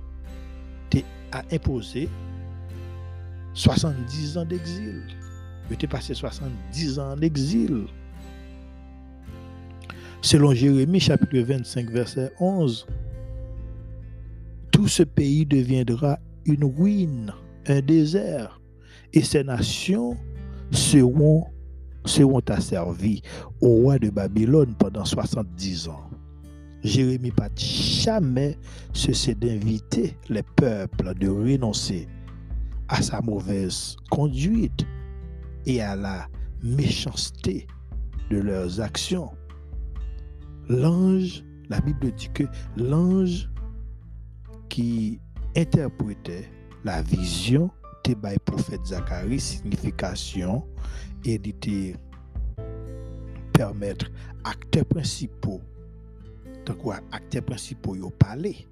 a 1.32 1.42
imposé 1.52 2.08
70 3.54 4.38
ans 4.38 4.44
d'exil. 4.44 5.02
Il 5.68 5.74
était 5.74 5.86
passé 5.86 6.14
70 6.14 6.98
ans 6.98 7.12
en 7.12 7.20
exil. 7.20 7.86
Selon 10.22 10.52
Jérémie 10.52 11.00
chapitre 11.00 11.38
25 11.38 11.90
verset 11.90 12.32
11, 12.40 12.86
tout 14.72 14.88
ce 14.88 15.02
pays 15.02 15.46
deviendra 15.46 16.18
une 16.44 16.64
ruine, 16.64 17.32
un 17.66 17.80
désert, 17.80 18.60
et 19.12 19.22
ces 19.22 19.44
nations 19.44 20.16
seront, 20.70 21.46
seront 22.04 22.42
asservies 22.48 23.22
au 23.60 23.68
roi 23.68 23.98
de 23.98 24.10
Babylone 24.10 24.74
pendant 24.78 25.04
70 25.04 25.88
ans. 25.88 26.10
Jérémie 26.82 27.30
pas 27.30 27.50
jamais 27.56 28.56
cessé 28.94 29.34
d'inviter 29.34 30.16
les 30.28 30.42
peuples 30.42 31.14
de 31.14 31.28
renoncer 31.28 32.08
à 32.88 33.02
sa 33.02 33.20
mauvaise 33.20 33.96
conduite 34.10 34.86
et 35.66 35.82
à 35.82 35.94
la 35.94 36.26
méchanceté 36.62 37.66
de 38.30 38.38
leurs 38.38 38.80
actions. 38.80 39.30
L'ange, 40.68 41.44
la 41.68 41.80
Bible 41.80 42.12
dit 42.12 42.30
que 42.32 42.44
l'ange 42.76 43.50
qui 44.68 45.20
interprétait 45.54 46.48
la 46.84 47.02
vision 47.02 47.70
le 48.08 48.38
prophète 48.38 48.86
Zacharie 48.86 49.40
signification 49.40 50.66
et 51.24 51.38
de 51.38 51.94
permettre 53.52 54.10
acteurs 54.44 54.86
principaux 54.86 55.60
donc 56.66 56.78
acteurs 57.12 57.44
principaux 57.44 57.96
ont 58.02 58.10
parlé 58.10 58.66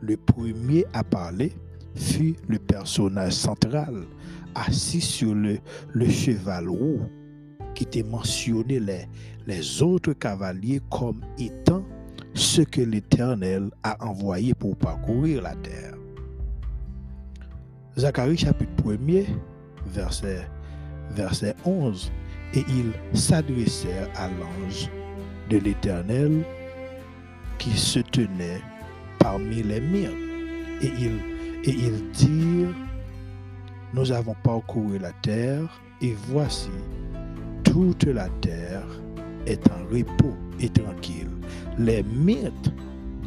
le 0.00 0.16
premier 0.16 0.84
à 0.92 1.04
parler 1.04 1.52
fut 1.94 2.36
le 2.48 2.58
personnage 2.58 3.32
central 3.32 4.04
assis 4.54 5.00
sur 5.00 5.34
le, 5.34 5.58
le 5.92 6.08
cheval 6.08 6.68
roux 6.68 7.00
qui 7.74 7.84
était 7.84 8.02
mentionné 8.02 8.80
les, 8.80 9.06
les 9.46 9.82
autres 9.82 10.12
cavaliers 10.12 10.80
comme 10.90 11.20
étant 11.38 11.84
ce 12.34 12.62
que 12.62 12.80
l'Éternel 12.80 13.70
a 13.82 14.04
envoyé 14.04 14.54
pour 14.54 14.76
parcourir 14.76 15.42
la 15.42 15.54
terre. 15.56 15.94
Zacharie 17.96 18.36
chapitre 18.36 18.72
1er, 18.82 19.26
verset, 19.86 20.48
verset 21.10 21.54
11, 21.64 22.10
et 22.54 22.64
ils 22.68 23.18
s'adressèrent 23.18 24.08
à 24.16 24.28
l'ange 24.28 24.88
de 25.50 25.58
l'Éternel 25.58 26.44
qui 27.58 27.76
se 27.76 28.00
tenait 28.00 28.62
parmi 29.18 29.62
les 29.62 29.80
miens. 29.80 30.14
Et 30.80 30.92
ils, 31.66 32.10
dirent, 32.12 32.74
nous 33.92 34.12
avons 34.12 34.36
parcouru 34.42 34.98
la 34.98 35.12
terre, 35.22 35.80
et 36.00 36.14
voici, 36.28 36.70
toute 37.64 38.04
la 38.04 38.28
terre 38.40 38.86
est 39.46 39.60
en 39.70 39.84
repos 39.92 40.36
et 40.60 40.68
tranquille. 40.68 41.30
Les 41.78 42.02
mythes, 42.02 42.72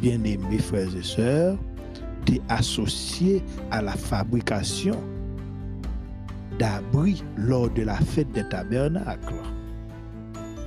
bien-aimés 0.00 0.58
frères 0.58 0.96
et 0.96 1.02
sœurs, 1.02 1.58
étaient 2.22 2.40
associés 2.48 3.42
à 3.70 3.82
la 3.82 3.92
fabrication 3.92 4.96
d'abris 6.58 7.22
lors 7.36 7.70
de 7.70 7.82
la 7.82 7.96
fête 7.96 8.30
des 8.32 8.48
tabernacles. 8.48 9.34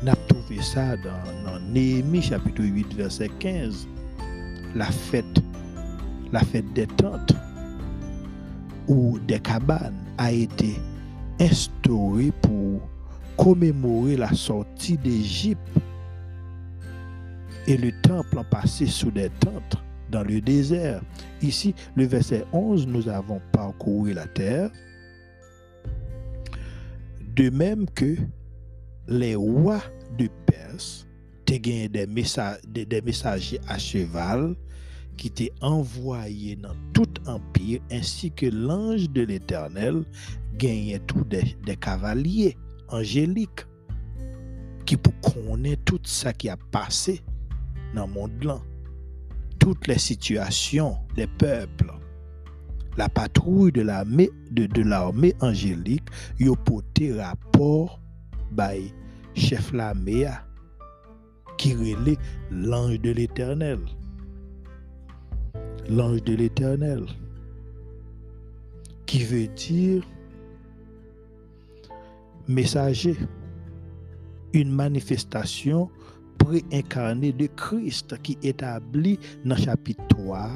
On 0.04 0.08
a 0.08 0.16
trouvé 0.28 0.62
ça 0.62 0.96
dans, 0.98 1.52
dans 1.52 1.60
Néhémie 1.60 2.22
chapitre 2.22 2.64
8 2.64 2.94
verset 2.96 3.30
15. 3.40 3.88
La 4.76 4.86
fête, 4.86 5.42
la 6.32 6.42
fête 6.42 6.72
des 6.74 6.88
tentes 6.88 7.34
ou 8.88 9.20
des 9.20 9.40
cabanes 9.40 9.96
a 10.18 10.32
été 10.32 10.76
instaurée 11.40 12.32
pour 12.42 12.82
commémorer 13.38 14.18
la 14.18 14.34
sortie 14.34 14.98
d'Égypte 14.98 15.60
et 17.68 17.78
le 17.78 17.92
temple 18.02 18.40
en 18.40 18.44
passé 18.44 18.86
sous 18.86 19.12
des 19.12 19.30
tentes 19.40 19.78
dans 20.12 20.24
le 20.24 20.40
désert. 20.40 21.02
Ici, 21.42 21.74
le 21.96 22.06
verset 22.06 22.46
11, 22.54 22.88
nous 22.88 23.10
avons 23.10 23.42
parcouru 23.52 24.14
la 24.14 24.28
terre. 24.28 24.70
De 27.36 27.50
même 27.50 27.86
que 27.90 28.16
les 29.10 29.36
rois 29.36 29.84
de 30.18 30.30
Perse 30.46 31.06
gagné 31.46 31.90
des, 31.90 32.08
messagers 32.08 33.60
à 33.68 33.78
cheval 33.78 34.56
qui 35.18 35.28
étaient 35.28 35.52
envoyés 35.62 36.56
dans 36.56 36.76
tout 36.94 37.10
empire, 37.28 37.82
ainsi 37.92 38.32
que 38.32 38.46
l'ange 38.48 39.10
de 39.10 39.22
l'Éternel 39.24 40.04
gagnait 40.58 41.00
tous 41.00 41.24
des, 41.26 41.76
cavaliers 41.76 42.58
angéliques 42.90 43.66
qui 44.86 44.98
pour 44.98 45.14
connaître 45.20 45.84
tout 45.84 46.00
ça 46.04 46.32
qui 46.32 46.50
a 46.50 46.58
passé 46.72 47.22
dans 47.94 48.08
le 48.08 48.14
monde. 48.14 48.62
Toutes 49.60 49.88
les 49.88 49.98
situations 49.98 50.98
des 51.16 51.28
peuples. 51.28 51.92
La 52.98 53.10
patrouille 53.10 53.72
de 53.72 53.82
l'armée 53.82 54.30
de, 54.52 54.68
de 54.68 55.44
angélique 55.44 56.08
y 56.40 56.50
a 56.50 56.56
porté 56.56 57.14
rapport 57.14 58.00
by 58.52 58.94
chef 59.34 59.74
l'armée 59.74 60.28
qui 61.58 61.74
relait 61.74 62.18
l'ange 62.52 63.00
de 63.02 63.12
l'éternel. 63.12 63.80
L'ange 65.90 66.24
de 66.24 66.36
l'éternel. 66.36 67.06
Qui 69.06 69.24
veut 69.24 69.48
dire 69.48 70.04
messager. 72.48 73.16
Une 74.54 74.72
manifestation 74.72 75.90
préincarnée 76.38 77.34
de 77.34 77.48
Christ 77.48 78.22
qui 78.22 78.38
établi 78.42 79.20
dans 79.44 79.58
chapitre 79.58 80.06
3 80.08 80.50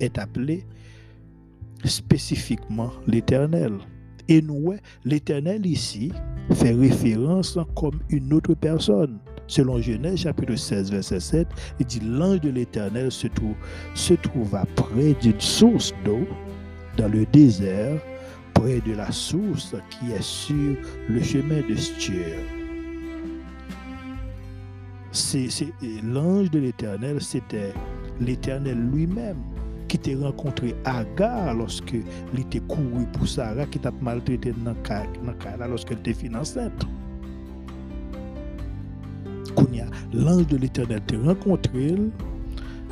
est 0.00 0.18
appelé 0.18 0.64
spécifiquement 1.86 2.90
l'éternel. 3.06 3.72
Et 4.28 4.42
nous, 4.42 4.74
l'éternel 5.04 5.64
ici 5.66 6.12
fait 6.52 6.72
référence 6.72 7.58
comme 7.74 8.00
une 8.10 8.32
autre 8.32 8.54
personne. 8.54 9.18
Selon 9.46 9.80
Genèse 9.80 10.20
chapitre 10.20 10.56
16, 10.56 10.90
verset 10.90 11.20
7, 11.20 11.48
il 11.78 11.86
dit 11.86 12.00
l'ange 12.00 12.40
de 12.40 12.50
l'éternel 12.50 13.12
se, 13.12 13.28
trouve, 13.28 13.54
se 13.94 14.14
trouva 14.14 14.64
près 14.74 15.14
d'une 15.22 15.40
source 15.40 15.92
d'eau 16.04 16.26
dans 16.96 17.08
le 17.08 17.24
désert, 17.26 18.00
près 18.54 18.80
de 18.80 18.92
la 18.92 19.12
source 19.12 19.76
qui 19.90 20.10
est 20.10 20.22
sur 20.22 20.76
le 21.08 21.22
chemin 21.22 21.60
de 21.68 21.76
Stier 21.76 22.34
l'ange 26.02 26.50
de 26.50 26.58
l'Éternel, 26.58 27.20
c'était 27.20 27.72
l'Éternel 28.20 28.78
lui-même 28.92 29.42
qui 29.88 29.98
t'a 29.98 30.16
rencontré 30.18 30.74
Agar 30.84 31.54
lorsque 31.54 31.94
il 32.32 32.40
était 32.40 32.60
couru 32.60 33.06
pour 33.12 33.28
Sarah 33.28 33.66
qui 33.66 33.78
t'a 33.78 33.92
maltraité 34.00 34.52
dans 34.64 34.72
le 34.72 35.68
lorsque 35.68 35.92
elle 35.92 35.98
était 35.98 36.14
fille 36.14 36.34
enceinte. 36.34 36.86
L'ange 40.12 40.46
de 40.46 40.56
l'Éternel 40.56 41.02
t'a 41.06 41.18
rencontré 41.18 41.94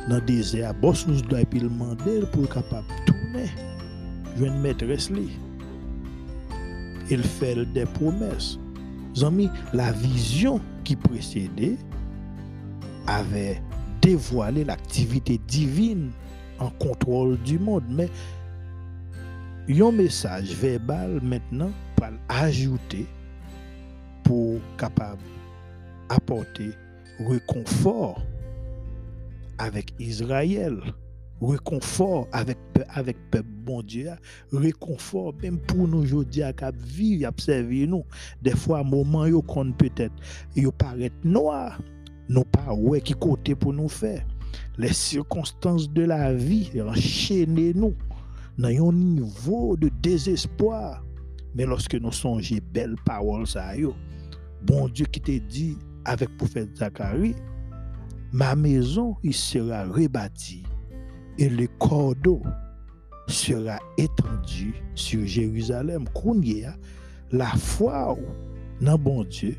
dans 0.09 0.15
le 0.15 0.21
désert, 0.21 0.69
à 0.69 0.73
Bossus, 0.73 1.21
et 1.37 1.45
puis 1.45 1.59
il 1.59 2.25
pour 2.27 2.49
capable 2.49 2.85
de 2.87 3.11
tourner. 3.11 3.49
Jeune 4.37 4.59
maîtresse, 4.59 5.09
il 7.09 7.23
fait 7.23 7.65
des 7.73 7.85
promesses. 7.85 8.59
Amis, 9.23 9.49
la 9.73 9.91
vision 9.93 10.59
qui 10.83 10.95
précédait 10.95 11.77
avait 13.07 13.61
dévoilé 14.01 14.65
l'activité 14.65 15.39
divine 15.47 16.11
en 16.59 16.69
contrôle 16.71 17.37
du 17.39 17.59
monde. 17.59 17.83
Mais 17.89 18.09
un 19.69 19.91
message 19.91 20.53
verbal 20.53 21.19
maintenant 21.21 21.71
pour 21.95 22.07
ajouter 22.29 23.05
pour 24.23 24.59
capable 24.77 25.21
apporter 26.09 26.71
réconfort 27.19 28.21
avec 29.57 29.93
Israël, 29.99 30.77
réconfort 31.41 32.27
avec 32.31 32.57
avec 32.89 33.17
peuple 33.31 33.47
bon 33.65 33.81
Dieu, 33.81 34.11
réconfort 34.51 35.33
même 35.41 35.57
pour 35.59 35.87
nous 35.87 36.03
aujourd'hui 36.03 36.43
à 36.43 36.53
cap 36.53 36.75
vivre, 36.75 37.29
observer 37.29 37.87
nous. 37.87 38.03
Des 38.41 38.55
fois 38.55 38.83
moment 38.83 39.25
yo 39.25 39.41
qu'on 39.41 39.71
peut-être 39.71 40.13
yo 40.55 40.71
paraît 40.71 41.11
noir, 41.23 41.79
nous 42.29 42.43
pas 42.43 42.73
ouais 42.73 43.01
qui 43.01 43.13
côté 43.13 43.55
pour 43.55 43.73
nous 43.73 43.89
faire. 43.89 44.25
Les 44.77 44.93
circonstances 44.93 45.89
de 45.89 46.03
la 46.03 46.33
vie 46.33 46.71
enchaînent 46.81 47.73
nous 47.75 47.95
dans 48.57 48.67
un 48.67 48.93
niveau 48.93 49.75
de 49.77 49.89
désespoir. 50.01 51.03
Mais 51.55 51.65
lorsque 51.65 51.95
nous 51.95 52.11
songeons 52.11 52.59
belles 52.73 52.95
paroles 53.05 53.47
ça 53.47 53.75
yo, 53.77 53.93
bon 54.63 54.89
Dieu 54.89 55.05
qui 55.05 55.21
te 55.21 55.37
dit 55.37 55.77
avec 56.03 56.35
prophète 56.37 56.75
Zacharie, 56.75 57.35
ma 58.31 58.55
maison 58.55 59.15
il 59.23 59.33
sera 59.33 59.85
rebâtie 59.85 60.63
et 61.37 61.49
le 61.49 61.67
cordeau 61.79 62.41
sera 63.27 63.79
étendu 63.97 64.75
sur 64.93 65.25
Jérusalem. 65.25 66.05
Kounia, 66.13 66.75
la 67.31 67.47
foi 67.47 68.17
dans 68.81 68.97
bon 68.97 69.23
Dieu 69.23 69.57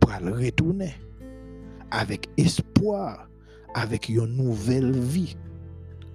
pour 0.00 0.10
retourner 0.10 0.94
avec 1.90 2.28
espoir, 2.36 3.28
avec 3.74 4.08
une 4.08 4.26
nouvelle 4.26 4.92
vie, 4.92 5.36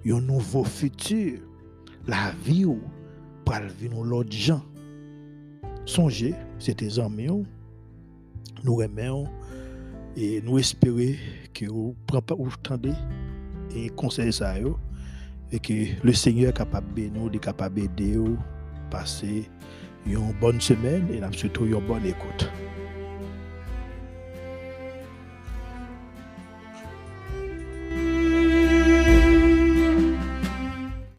un 0.06 0.20
nouveau 0.20 0.64
futur. 0.64 1.40
La 2.06 2.32
vie 2.44 2.64
pour 2.64 3.54
vivre 3.78 4.04
l'autre 4.04 4.32
gens. 4.32 4.62
Songez, 5.84 6.34
c'était 6.58 6.98
amis, 6.98 7.28
nous 8.64 8.82
aimons 8.82 9.28
et 10.16 10.40
nous 10.42 10.58
espérons 10.58 11.14
que 11.52 11.66
vous 11.66 11.94
prenez 12.06 12.92
et 13.74 13.88
conseil 13.90 14.32
ça 14.32 14.54
et 15.52 15.58
que 15.58 15.74
le 16.02 16.12
Seigneur 16.12 16.50
est 16.50 16.56
capable 16.56 16.94
de 16.94 17.08
nous, 17.08 17.30
capable 17.38 17.74
d'aider 17.74 18.18
passer 18.90 19.48
une 20.06 20.32
bonne 20.40 20.60
semaine 20.60 21.06
et 21.12 21.36
surtout 21.36 21.66
une 21.66 21.86
bonne 21.86 22.06
écoute. 22.06 22.50